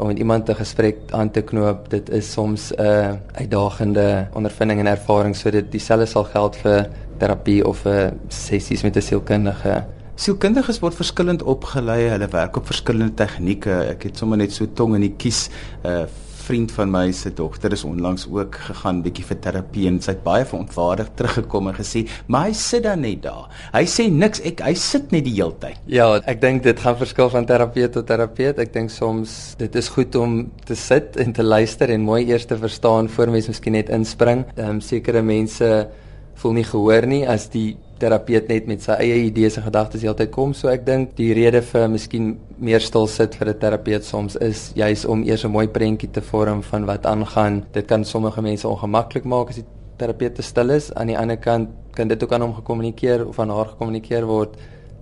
om 0.00 0.06
met 0.06 0.18
iemand 0.18 0.48
'n 0.48 0.54
gesprek 0.54 0.96
aan 1.10 1.30
te 1.30 1.42
knoop, 1.42 1.90
dit 1.90 2.10
is 2.10 2.32
soms 2.32 2.72
'n 2.72 2.82
uh, 2.82 3.12
uitdagende 3.32 4.28
ondervinding 4.32 4.80
en 4.80 4.86
ervaring. 4.86 5.36
So 5.36 5.50
dit 5.50 5.72
dieselfde 5.72 6.06
sal 6.06 6.24
geld 6.24 6.56
vir 6.56 6.88
terapie 7.18 7.66
of 7.66 7.78
vir 7.78 8.06
uh, 8.06 8.12
sessies 8.28 8.82
met 8.82 8.96
'n 8.96 9.00
sielkundige. 9.02 9.84
Sielkundiges 10.14 10.80
word 10.80 10.94
verskillend 10.94 11.42
opgelei. 11.42 12.08
Hulle 12.08 12.28
werk 12.28 12.56
op 12.56 12.66
verskillende 12.66 13.14
tegnieke. 13.14 13.72
Ek 13.72 14.02
het 14.02 14.16
sommer 14.16 14.38
net 14.38 14.52
so 14.52 14.66
tong 14.74 14.94
in 14.94 15.00
die 15.00 15.14
kies 15.16 15.48
uh 15.84 16.04
vriend 16.40 16.72
van 16.72 16.90
my 16.90 17.12
se 17.12 17.32
dogter 17.34 17.72
is 17.72 17.84
onlangs 17.84 18.26
ook 18.30 18.56
gegaan 18.68 19.02
bietjie 19.04 19.24
vir 19.28 19.38
terapie 19.44 19.86
en 19.90 20.00
sy 20.02 20.14
het 20.14 20.22
baie 20.24 20.44
verontwaardig 20.44 21.10
teruggekom 21.18 21.68
en 21.68 21.74
gesê, 21.74 22.06
"Maar 22.26 22.46
hy 22.46 22.52
sit 22.52 22.82
dan 22.82 23.00
net 23.00 23.22
daar. 23.22 23.48
Hy 23.72 23.84
sê 23.84 24.10
niks. 24.10 24.40
Ek 24.40 24.60
hy 24.60 24.74
sit 24.74 25.12
net 25.12 25.24
die 25.24 25.34
hele 25.34 25.54
tyd." 25.58 25.76
Ja, 25.86 26.20
ek 26.26 26.40
dink 26.40 26.62
dit 26.62 26.80
gaan 26.80 26.96
verskil 26.96 27.30
van 27.30 27.46
terapeut 27.46 27.92
tot 27.92 28.06
terapeut. 28.06 28.58
Ek 28.58 28.72
dink 28.72 28.90
soms 28.90 29.54
dit 29.58 29.74
is 29.74 29.88
goed 29.88 30.14
om 30.14 30.50
te 30.64 30.74
sit 30.74 31.16
en 31.16 31.32
te 31.32 31.42
luister 31.42 31.90
en 31.90 32.00
mooi 32.00 32.26
eers 32.26 32.44
te 32.44 32.56
verstaan 32.56 33.08
voor 33.08 33.30
mens 33.30 33.46
miskien 33.46 33.72
net 33.72 33.88
inspring. 33.88 34.44
Ehm 34.56 34.68
um, 34.68 34.80
sekere 34.80 35.22
mense 35.22 35.88
voel 36.34 36.52
nie 36.52 36.64
gehoor 36.64 37.06
nie 37.06 37.28
as 37.28 37.48
die 37.48 37.76
terapeut 38.00 38.48
net 38.48 38.66
met 38.70 38.82
sy 38.82 38.96
eie 39.04 39.18
idees 39.26 39.58
en 39.58 39.66
gedagtes 39.66 40.04
heeltyd 40.06 40.30
kom. 40.34 40.54
So 40.56 40.70
ek 40.72 40.86
dink 40.86 41.16
die 41.18 41.32
rede 41.36 41.60
vir 41.62 41.88
miskien 41.92 42.32
meer 42.58 42.80
stil 42.84 43.06
sit 43.06 43.36
vir 43.38 43.52
'n 43.52 43.58
terapeut 43.58 44.04
soms 44.04 44.36
is 44.36 44.72
juis 44.74 45.04
om 45.04 45.24
eers 45.24 45.44
'n 45.44 45.52
mooi 45.52 45.66
prentjie 45.68 46.10
te 46.10 46.20
vorm 46.20 46.62
van 46.62 46.86
wat 46.86 47.06
aangaan. 47.06 47.64
Dit 47.72 47.86
kan 47.86 48.04
sommige 48.04 48.42
mense 48.42 48.68
ongemaklik 48.68 49.24
maak 49.24 49.48
as 49.50 49.56
die 49.56 49.66
terapeut 49.98 50.34
te 50.34 50.42
stil 50.42 50.70
is. 50.70 50.92
Aan 50.94 51.06
die 51.06 51.18
ander 51.18 51.36
kant 51.36 51.68
kan 51.92 52.08
dit 52.08 52.22
ook 52.22 52.32
aan 52.32 52.42
hom 52.42 52.54
gekommunikeer 52.54 53.26
of 53.26 53.38
aan 53.38 53.50
haar 53.50 53.66
gekommunikeer 53.74 54.26
word 54.26 54.56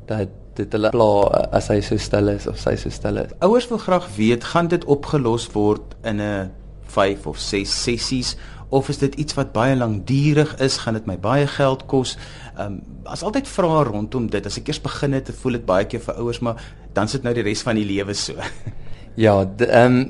dat 0.06 0.28
dit 0.54 0.72
hulle 0.72 0.90
pla 0.90 1.48
as 1.52 1.68
hy 1.68 1.80
so 1.80 1.96
stil 1.96 2.28
is 2.28 2.46
of 2.46 2.58
sy 2.58 2.74
so 2.76 2.90
stil 2.90 3.20
is. 3.22 3.34
Ouers 3.40 3.68
wil 3.68 3.78
graag 3.78 4.08
weet, 4.16 4.44
gaan 4.44 4.68
dit 4.68 4.84
opgelos 4.84 5.48
word 5.54 5.94
in 6.04 6.20
'n 6.20 6.50
5 6.88 7.26
of 7.26 7.38
6 7.38 7.82
sessies 7.84 8.36
of 8.68 8.88
is 8.88 8.98
dit 8.98 9.14
iets 9.14 9.34
wat 9.34 9.52
baie 9.52 9.76
lankdurig 9.76 10.56
is, 10.60 10.76
gaan 10.82 10.98
dit 10.98 11.06
my 11.06 11.16
baie 11.18 11.46
geld 11.46 11.86
kos? 11.86 12.16
Ehm 12.56 12.78
um, 12.78 12.80
as 13.08 13.22
altyd 13.24 13.48
vrae 13.48 13.84
rondom 13.88 14.26
dit. 14.28 14.46
As 14.46 14.58
ek 14.60 14.68
eers 14.68 14.82
begin 14.84 15.14
het, 15.16 15.30
voel 15.40 15.56
dit 15.56 15.64
baie 15.66 15.86
keer 15.88 16.02
vir 16.04 16.18
ouers, 16.20 16.42
maar 16.44 16.60
dan 16.92 17.08
sit 17.08 17.24
nou 17.24 17.32
die 17.34 17.44
res 17.46 17.62
van 17.64 17.78
die 17.80 17.86
lewe 17.88 18.14
so. 18.14 18.36
ja, 19.24 19.40
ehm 19.44 20.00
um, 20.00 20.02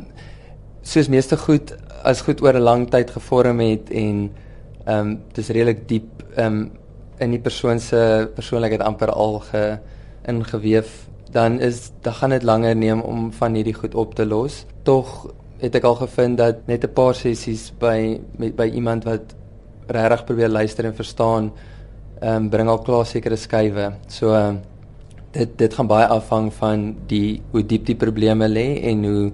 soos 0.83 1.11
meeste 1.12 1.37
goed 1.37 1.75
as 2.03 2.23
goed 2.25 2.42
oor 2.42 2.57
'n 2.57 2.64
lang 2.64 2.88
tyd 2.90 3.11
gevorm 3.11 3.61
het 3.61 3.90
en 3.90 4.31
ehm 4.87 4.99
um, 4.99 5.21
dis 5.35 5.49
redelik 5.49 5.88
diep 5.88 6.25
ehm 6.37 6.47
um, 6.47 6.71
in 7.18 7.31
die 7.31 7.42
persoon 7.42 7.81
se 7.81 8.31
persoonlikheid 8.35 8.83
amper 8.83 9.11
al 9.11 9.38
ge 9.38 9.79
ingeweef 10.27 11.09
dan 11.31 11.61
is 11.61 11.90
dan 12.01 12.14
gaan 12.14 12.31
dit 12.31 12.42
langer 12.42 12.77
neem 12.77 13.01
om 13.01 13.33
van 13.33 13.55
hierdie 13.55 13.75
goed 13.75 13.94
op 13.94 14.14
te 14.14 14.27
los. 14.27 14.64
Tog 14.83 15.35
het 15.59 15.75
ek 15.75 15.85
al 15.85 15.94
gevind 15.94 16.38
dat 16.38 16.66
net 16.66 16.85
'n 16.85 16.92
paar 16.92 17.14
sessies 17.14 17.73
by 17.79 18.21
met 18.38 18.57
by 18.57 18.71
iemand 18.75 19.05
wat 19.05 19.35
regtig 19.87 20.25
probeer 20.25 20.49
luister 20.49 20.85
en 20.85 20.94
verstaan, 20.94 21.53
ehm 22.21 22.35
um, 22.35 22.51
bring 22.51 22.68
al 22.68 22.83
klaar 22.83 23.07
sekere 23.07 23.37
skuwe. 23.37 23.92
So 24.07 24.35
ehm 24.35 24.49
um, 24.49 24.61
dit 25.33 25.59
dit 25.59 25.75
gaan 25.75 25.87
baie 25.87 26.07
afhang 26.07 26.53
van 26.53 26.97
die 27.07 27.42
hoe 27.51 27.62
diep 27.66 27.87
die 27.87 27.97
probleme 27.97 28.49
lê 28.49 28.83
en 28.90 29.05
hoe 29.05 29.33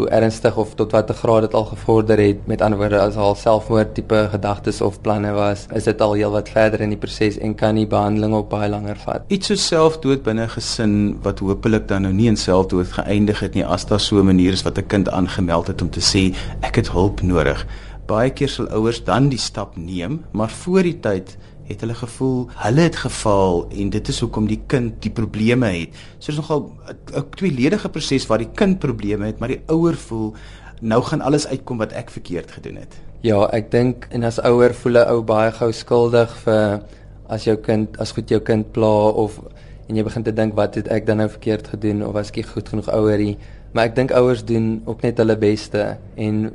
hoe 0.00 0.08
ernstig 0.16 0.56
of 0.56 0.74
tot 0.78 0.94
watter 0.96 1.14
graad 1.14 1.46
dit 1.46 1.54
al 1.54 1.66
gevorder 1.68 2.20
het. 2.22 2.46
Met 2.50 2.62
ander 2.64 2.78
woorde, 2.80 3.00
as 3.00 3.18
al 3.20 3.34
selfmoord 3.38 3.94
tipe 3.94 4.20
gedagtes 4.32 4.80
of 4.80 5.00
planne 5.04 5.32
was, 5.36 5.66
is 5.76 5.88
dit 5.88 6.00
al 6.00 6.16
heelwat 6.16 6.48
verder 6.52 6.84
in 6.86 6.94
die 6.94 7.00
proses 7.00 7.38
en 7.38 7.54
kan 7.58 7.78
die 7.78 7.86
behandeling 7.90 8.34
ook 8.38 8.48
baie 8.52 8.70
langer 8.72 8.98
vat. 9.04 9.26
Iets 9.28 9.52
so 9.52 9.60
selfdood 9.60 10.24
binne 10.26 10.46
'n 10.46 10.54
gesin 10.56 10.94
wat 11.22 11.38
hopelik 11.44 11.88
dan 11.88 12.02
nou 12.02 12.12
nie 12.12 12.28
in 12.28 12.36
selfdood 12.36 12.92
geëindig 12.92 13.40
het 13.40 13.54
nie, 13.54 13.66
as 13.66 13.86
daar 13.86 14.00
so 14.00 14.18
'n 14.18 14.26
manier 14.26 14.52
is 14.52 14.62
wat 14.62 14.78
'n 14.78 14.86
kind 14.86 15.08
aangemeld 15.10 15.66
het 15.66 15.82
om 15.82 15.90
te 15.90 16.00
sê 16.00 16.34
ek 16.60 16.76
het 16.76 16.90
hulp 16.90 17.22
nodig. 17.22 17.66
Baie 18.06 18.30
keer 18.30 18.48
sal 18.48 18.68
ouers 18.68 19.04
dan 19.04 19.28
die 19.28 19.38
stap 19.38 19.76
neem, 19.76 20.24
maar 20.32 20.50
voor 20.50 20.82
die 20.82 21.00
tyd 21.00 21.36
het 21.70 21.84
hulle 21.84 21.94
gevoel 21.94 22.38
hulle 22.64 22.86
het 22.88 22.96
gefaal 23.04 23.62
en 23.70 23.90
dit 23.94 24.08
is 24.12 24.20
hoekom 24.24 24.48
die 24.50 24.60
kind 24.66 24.98
die 25.04 25.12
probleme 25.14 25.70
het. 25.74 26.00
So 26.18 26.32
dis 26.32 26.40
nogal 26.40 26.72
'n 27.14 27.28
tweeledige 27.36 27.88
proses 27.88 28.26
waar 28.26 28.38
die 28.38 28.54
kind 28.54 28.78
probleme 28.78 29.26
het, 29.26 29.38
maar 29.38 29.48
die 29.48 29.62
ouer 29.66 29.96
voel 29.96 30.34
nou 30.80 31.02
gaan 31.02 31.20
alles 31.20 31.46
uitkom 31.46 31.78
wat 31.78 31.92
ek 31.92 32.10
verkeerd 32.10 32.50
gedoen 32.50 32.76
het. 32.76 32.94
Ja, 33.20 33.46
ek 33.52 33.70
dink 33.70 34.06
en 34.10 34.24
as 34.24 34.40
ouer 34.40 34.74
voel 34.74 34.98
'n 34.98 35.08
ou 35.08 35.22
baie 35.22 35.52
gou 35.52 35.72
skuldig 35.72 36.36
vir 36.44 36.82
as 37.28 37.44
jou 37.44 37.56
kind 37.56 37.98
as 37.98 38.12
goed 38.12 38.28
jou 38.28 38.40
kind 38.40 38.72
pla 38.72 39.10
of 39.14 39.40
en 39.88 39.96
jy 39.96 40.02
begin 40.02 40.22
te 40.22 40.32
dink 40.32 40.54
wat 40.54 40.74
het 40.74 40.88
ek 40.88 41.06
dan 41.06 41.16
nou 41.16 41.28
verkeerd 41.28 41.68
gedoen 41.68 42.06
of 42.06 42.12
was 42.12 42.30
ek 42.30 42.46
goed 42.46 42.68
genoeg 42.68 42.88
ouerie? 42.88 43.38
Maar 43.72 43.84
ek 43.84 43.94
dink 43.94 44.10
ouers 44.10 44.44
doen 44.44 44.82
ook 44.84 45.02
net 45.02 45.18
hulle 45.18 45.36
beste 45.36 45.98
en 46.16 46.52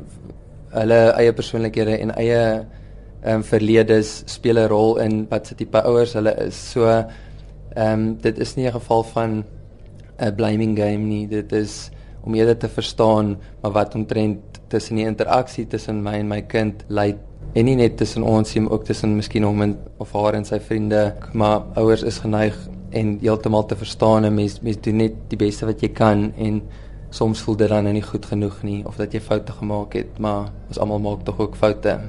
hulle 0.69 0.99
eie 1.19 1.33
persoonlikhede 1.33 1.99
en 1.99 2.15
eie 2.15 2.65
ehm 3.21 3.35
um, 3.35 3.43
verledes 3.43 4.23
speel 4.25 4.57
'n 4.59 4.67
rol 4.67 4.97
in 4.97 5.25
wat 5.29 5.47
se 5.47 5.55
tipe 5.55 5.83
ouers 5.83 6.13
hulle 6.13 6.35
is. 6.47 6.71
So 6.71 6.85
ehm 6.87 7.07
um, 7.75 8.17
dit 8.21 8.39
is 8.39 8.55
nie 8.55 8.67
'n 8.67 8.71
geval 8.71 9.03
van 9.03 9.43
'n 10.17 10.35
blaming 10.35 10.77
game 10.77 11.03
nie. 11.05 11.27
Dit 11.27 11.51
is 11.51 11.91
om 12.23 12.33
eerder 12.33 12.57
te 12.57 12.69
verstaan 12.69 13.37
maar 13.61 13.71
wat 13.71 13.95
omtrent 13.95 14.39
tussen 14.67 14.95
die 14.95 15.05
interaksie 15.05 15.67
tussen 15.67 16.03
my 16.03 16.13
en 16.13 16.27
my 16.27 16.41
kind 16.41 16.83
lei 16.87 17.15
en 17.53 17.65
nie 17.65 17.75
net 17.75 17.97
tussen 17.97 18.23
ons 18.23 18.53
nie, 18.53 18.63
maar 18.63 18.71
ook 18.71 18.85
tussen 18.85 19.15
miskien 19.15 19.43
hom 19.43 19.61
en 19.61 19.77
of 19.97 20.11
haar 20.13 20.33
en 20.33 20.45
sy 20.45 20.59
vriende. 20.59 21.15
Maar 21.33 21.61
ouers 21.79 22.03
is 22.03 22.17
geneig 22.19 22.57
en 22.89 23.17
heeltemal 23.21 23.65
te 23.65 23.75
verstaan 23.75 24.23
en 24.23 24.35
mens 24.35 24.59
mens 24.61 24.81
doen 24.81 24.95
net 25.03 25.15
die 25.31 25.39
beste 25.39 25.65
wat 25.65 25.81
jy 25.81 25.89
kan 25.95 26.33
en 26.35 26.61
soms 27.15 27.41
voel 27.41 27.55
dit 27.55 27.71
dan 27.71 27.83
nou 27.87 27.93
nie 27.95 28.03
goed 28.03 28.25
genoeg 28.25 28.61
nie 28.63 28.81
of 28.85 28.99
dat 28.99 29.13
jy 29.13 29.21
foute 29.23 29.55
gemaak 29.55 29.95
het, 29.95 30.19
maar 30.19 30.51
ons 30.67 30.79
almal 30.79 30.99
maak 30.99 31.23
tog 31.23 31.39
ook 31.39 31.55
foute. 31.55 31.99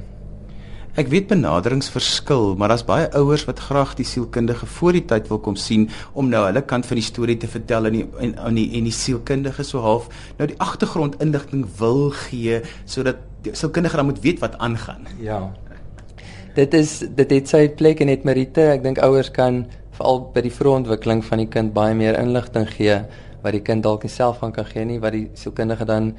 Ek 0.97 1.11
weet 1.13 1.27
benaderings 1.29 1.91
verskil, 1.93 2.55
maar 2.57 2.71
daar's 2.73 2.87
baie 2.89 3.11
ouers 3.19 3.43
wat 3.45 3.59
graag 3.61 3.91
die 3.99 4.07
sielkundige 4.09 4.65
voor 4.79 4.97
die 4.97 5.03
tyd 5.05 5.27
wil 5.29 5.43
kom 5.45 5.57
sien 5.61 5.91
om 6.17 6.31
nou 6.33 6.47
hulle 6.47 6.63
kant 6.65 6.87
van 6.89 6.97
die 6.97 7.05
storie 7.05 7.37
te 7.37 7.51
vertel 7.53 7.91
en 7.91 7.99
die 7.99 8.05
en, 8.25 8.33
en 8.49 8.57
die 8.57 8.65
en 8.79 8.89
die 8.89 8.95
sielkundige 8.97 9.67
so 9.69 9.83
half 9.85 10.07
nou 10.39 10.47
die 10.49 10.57
agtergrond 10.65 11.19
inligting 11.21 11.67
wil 11.77 12.09
gee 12.23 12.63
sodat 12.89 13.21
die 13.45 13.53
sielkundige 13.53 14.01
dan 14.01 14.09
moet 14.09 14.23
weet 14.25 14.41
wat 14.41 14.57
aangaan. 14.57 15.05
Ja. 15.21 15.43
Dit 16.57 16.73
is 16.81 17.03
dit 17.05 17.37
het 17.37 17.53
sy 17.53 17.67
plek 17.77 18.01
en 18.01 18.09
het 18.15 18.25
Marite, 18.25 18.65
ek 18.73 18.89
dink 18.89 19.03
ouers 19.05 19.29
kan 19.37 19.67
veral 19.99 20.23
by 20.33 20.47
die 20.49 20.55
vroegontwikkeling 20.63 21.21
van 21.29 21.45
die 21.45 21.51
kind 21.59 21.77
baie 21.77 21.93
meer 21.93 22.17
inligting 22.23 22.65
gee 22.73 23.03
wat 23.45 23.53
die 23.53 23.61
kind 23.69 23.85
dalk 23.85 24.09
self 24.09 24.41
van 24.41 24.57
kan 24.57 24.65
gee 24.73 24.89
nie, 24.89 24.97
wat 25.05 25.13
die 25.13 25.29
sielkundige 25.37 25.85
dan 25.85 26.15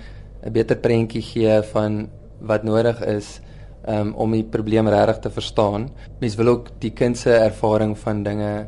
'n 0.46 0.54
beter 0.54 0.78
prentjie 0.78 1.26
gee 1.26 1.64
van 1.74 2.10
wat 2.46 2.62
nodig 2.62 3.02
is 3.02 3.40
um, 3.88 4.14
om 4.14 4.32
die 4.32 4.44
probleem 4.44 4.88
regtig 4.88 5.20
te 5.20 5.30
verstaan. 5.30 5.90
Mens 6.20 6.36
wil 6.36 6.48
ook 6.48 6.70
die 6.80 6.92
kind 6.92 7.18
se 7.18 7.32
ervaring 7.32 7.98
van 7.98 8.24
dinge 8.24 8.68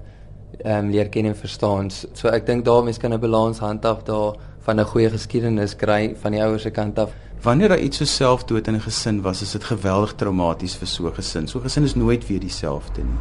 ehm 0.59 0.85
um, 0.85 0.89
leer 0.91 1.09
ken 1.09 1.25
en 1.25 1.35
verstaan. 1.35 1.89
So, 1.91 2.27
ek 2.27 2.45
dink 2.45 2.65
daar 2.65 2.83
mense 2.83 2.99
kan 2.99 3.13
'n 3.13 3.19
balans 3.19 3.59
handhaaf 3.59 4.03
daar 4.03 4.35
van 4.59 4.79
'n 4.79 4.85
goeie 4.85 5.09
geskiedenis 5.09 5.75
kry 5.75 6.15
van 6.21 6.31
die 6.31 6.43
ouers 6.43 6.61
se 6.61 6.69
kant 6.69 6.99
af. 6.99 7.13
Wanneer 7.41 7.69
daar 7.69 7.79
iets 7.79 7.97
so 7.97 8.05
selfdood 8.05 8.67
in 8.67 8.75
'n 8.75 8.81
gesin 8.81 9.21
was, 9.21 9.41
is 9.41 9.51
dit 9.51 9.63
geweldig 9.63 10.13
traumaties 10.13 10.75
vir 10.75 10.87
so 10.87 11.07
'n 11.07 11.13
gesin. 11.13 11.47
So 11.47 11.59
'n 11.59 11.63
gesin 11.63 11.83
is 11.83 11.95
nooit 11.95 12.27
weer 12.27 12.39
dieselfde 12.39 13.01
nie. 13.01 13.19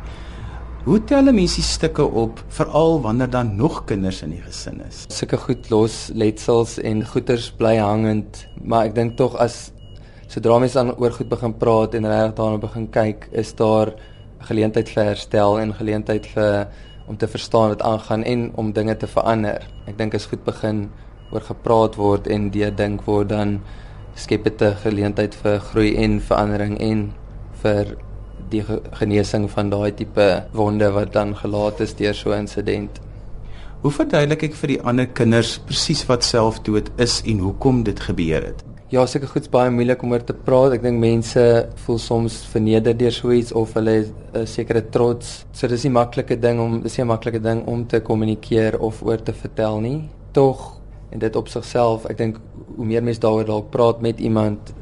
Hoe 0.84 1.04
tel 1.04 1.26
'n 1.26 1.34
mens 1.34 1.54
die 1.54 1.64
stukke 1.64 2.04
op 2.04 2.44
veral 2.48 3.00
wanneer 3.00 3.30
daar 3.30 3.44
nog 3.44 3.84
kinders 3.84 4.22
in 4.22 4.30
die 4.30 4.42
gesin 4.42 4.80
is? 4.88 5.04
Sulke 5.08 5.36
goed 5.36 5.70
los 5.70 6.10
letsels 6.14 6.78
en 6.78 7.06
goeters 7.06 7.50
bly 7.50 7.76
hangend, 7.76 8.46
maar 8.62 8.84
ek 8.84 8.94
dink 8.94 9.16
tog 9.16 9.36
as 9.36 9.72
sodra 10.28 10.58
mens 10.60 10.76
dan 10.76 10.92
oor 11.00 11.14
goed 11.16 11.28
begin 11.28 11.54
praat 11.56 11.94
en 11.96 12.06
regtig 12.06 12.34
daarna 12.36 12.60
begin 12.60 12.86
kyk, 12.92 13.28
is 13.32 13.54
daar 13.56 13.94
geleentheid 14.48 14.90
vir 14.92 15.04
herstel 15.10 15.56
en 15.58 15.72
geleentheid 15.74 16.26
vir 16.34 16.68
om 17.08 17.16
te 17.16 17.26
verstaan 17.26 17.72
wat 17.72 17.82
aangaan 17.82 18.24
en 18.24 18.50
om 18.60 18.72
dinge 18.72 18.96
te 18.96 19.08
verander. 19.08 19.64
Ek 19.88 19.96
dink 19.96 20.14
as 20.14 20.28
goed 20.28 20.44
begin 20.44 20.90
oor 21.32 21.44
gepraat 21.44 21.96
word 21.96 22.28
en 22.28 22.50
deur 22.52 22.74
dink 22.76 23.06
word 23.08 23.32
dan 23.32 23.60
skep 24.14 24.44
dit 24.44 24.62
'n 24.62 24.76
geleentheid 24.84 25.34
vir 25.34 25.58
groei 25.60 25.96
en 25.96 26.20
verandering 26.20 26.78
en 26.80 27.12
vir 27.62 27.96
die 28.50 28.64
genesing 29.00 29.50
van 29.50 29.70
daai 29.70 29.92
tipe 29.92 30.44
wonde 30.52 30.90
wat 30.92 31.12
dan 31.12 31.36
gelaat 31.36 31.80
is 31.80 31.94
deur 31.94 32.14
so 32.14 32.32
'n 32.32 32.38
insident. 32.38 33.00
Hoe 33.80 33.90
verduidelik 33.90 34.42
ek 34.42 34.54
vir 34.54 34.68
die 34.68 34.82
ander 34.82 35.06
kinders 35.06 35.58
presies 35.58 36.06
wat 36.06 36.24
selfdood 36.24 36.90
is 36.98 37.22
en 37.24 37.38
hoekom 37.38 37.82
dit 37.82 38.00
gebeur 38.00 38.42
het? 38.42 38.64
Ja, 38.88 39.02
seker 39.04 39.28
goed's 39.28 39.50
baie 39.52 39.68
moeilik 39.68 40.00
om 40.00 40.14
oor 40.14 40.22
te 40.24 40.32
praat. 40.32 40.72
Ek 40.78 40.80
dink 40.80 40.96
mense 40.96 41.42
voel 41.84 41.98
soms 42.00 42.38
verneder 42.48 42.94
deur 42.96 43.12
so 43.12 43.34
iets 43.36 43.52
of 43.52 43.74
hulle 43.76 43.96
'n 44.32 44.46
sekere 44.48 44.80
trots. 44.80 45.44
So 45.52 45.68
dis 45.68 45.84
nie 45.84 45.92
maklike 45.92 46.40
ding 46.40 46.58
om 46.58 46.80
dis 46.80 46.96
nie 46.96 47.04
'n 47.04 47.08
maklike 47.08 47.42
ding 47.42 47.60
om 47.68 47.84
te 47.84 48.00
kommunikeer 48.00 48.80
of 48.80 49.02
oor 49.02 49.18
te 49.18 49.32
vertel 49.32 49.80
nie. 49.80 50.08
Tog 50.32 50.80
en 51.12 51.18
dit 51.18 51.36
op 51.36 51.48
sigself, 51.48 52.06
ek 52.06 52.16
dink 52.16 52.40
hoe 52.76 52.86
meer 52.86 53.02
mense 53.02 53.20
daaroor 53.20 53.44
dalk 53.44 53.70
praat 53.70 54.00
met 54.00 54.20
iemand, 54.20 54.72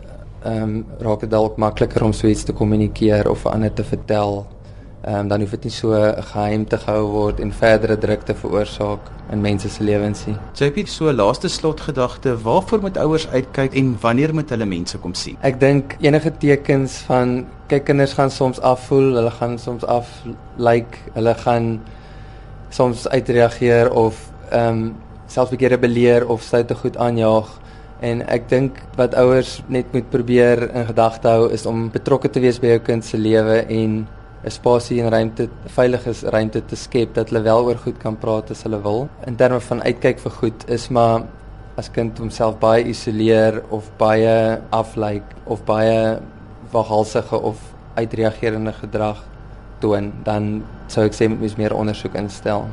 ehm 0.45 0.63
um, 0.63 0.87
raak 1.01 1.21
dit 1.21 1.31
dalk 1.31 1.57
makliker 1.57 2.05
om 2.05 2.13
so 2.13 2.29
iets 2.29 2.45
te 2.45 2.53
kommunikeer 2.53 3.29
of 3.29 3.47
aan 3.47 3.55
ander 3.55 3.75
te 3.75 3.85
vertel. 3.85 4.47
Um, 5.07 5.29
dan 5.29 5.39
hoef 5.41 5.53
dit 5.55 5.69
nie 5.69 5.71
so 5.71 5.95
geheim 6.33 6.65
te 6.67 6.79
gehou 6.83 7.05
word 7.13 7.39
en 7.39 7.53
verdere 7.55 7.95
druk 8.03 8.25
te 8.27 8.35
veroorsaak 8.35 9.05
in 9.31 9.39
mense 9.45 9.69
se 9.71 9.85
lewens 9.87 10.25
nie. 10.27 10.35
JP, 10.59 10.81
so 10.91 11.13
laaste 11.15 11.47
slotgedagte, 11.47 12.33
waarvoor 12.43 12.83
moet 12.83 12.99
ouers 12.99 13.29
uitkyk 13.31 13.77
en 13.79 13.93
wanneer 14.03 14.35
moet 14.35 14.51
hulle 14.51 14.67
mense 14.67 14.99
kom 14.99 15.15
sien? 15.15 15.39
Ek 15.47 15.61
dink 15.63 15.95
enige 16.03 16.33
tekens 16.43 16.97
van 17.07 17.37
kyk 17.71 17.87
kinders 17.87 18.17
gaan 18.19 18.35
soms 18.35 18.59
afvoel, 18.67 19.13
hulle 19.21 19.31
gaan 19.39 19.55
soms 19.63 19.87
af 19.87 20.11
like, 20.59 20.99
hulle 21.15 21.37
gaan 21.45 21.71
soms 22.75 23.07
uitreageer 23.07 23.93
of 23.95 24.19
ehm 24.51 24.73
um, 24.73 24.85
selfs 25.31 25.55
'n 25.55 25.63
keer 25.63 25.75
rebelleer 25.75 26.27
of 26.27 26.43
sy 26.43 26.63
te 26.63 26.75
goed 26.75 26.97
aanjaag. 26.97 27.47
En 28.01 28.27
ek 28.27 28.49
dink 28.49 28.83
wat 28.97 29.15
ouers 29.15 29.63
net 29.67 29.93
moet 29.93 30.11
probeer 30.11 30.67
in 30.75 30.87
gedagte 30.87 31.29
hou 31.29 31.49
is 31.53 31.67
om 31.67 31.91
betrokke 31.91 32.31
te 32.31 32.41
wees 32.41 32.59
by 32.59 32.75
jou 32.75 32.79
kind 32.79 33.05
se 33.05 33.19
lewe 33.19 33.63
en 33.67 34.07
'n 34.47 34.51
spasie 34.51 35.03
en 35.03 35.11
ruimte, 35.11 35.49
veilige 35.75 36.13
ruimte 36.31 36.61
te 36.65 36.77
skep 36.77 37.15
dat 37.15 37.31
hulle 37.31 37.43
wel 37.43 37.65
oor 37.65 37.79
goed 37.83 37.99
kan 37.99 38.17
praat 38.17 38.51
as 38.51 38.63
hulle 38.63 38.79
wil. 38.83 39.09
In 39.27 39.37
terme 39.37 39.61
van 39.61 39.83
uitkyk 39.83 40.23
vir 40.23 40.35
goed 40.41 40.69
is 40.71 40.89
maar 40.89 41.27
as 41.77 41.91
kind 41.91 42.19
homself 42.19 42.59
baie 42.63 42.85
isoleer 42.85 43.63
of 43.71 43.91
baie 43.99 44.61
aflyk 44.71 45.35
of 45.45 45.65
baie 45.65 46.19
waghalsige 46.73 47.41
of 47.41 47.59
uitreagerende 47.95 48.73
gedrag 48.73 49.25
toon, 49.81 50.13
dan 50.25 50.63
sou 50.87 51.05
ek 51.05 51.17
sê 51.17 51.29
mens 51.29 51.57
meer 51.59 51.75
ondersoek 51.75 52.15
instel. 52.15 52.69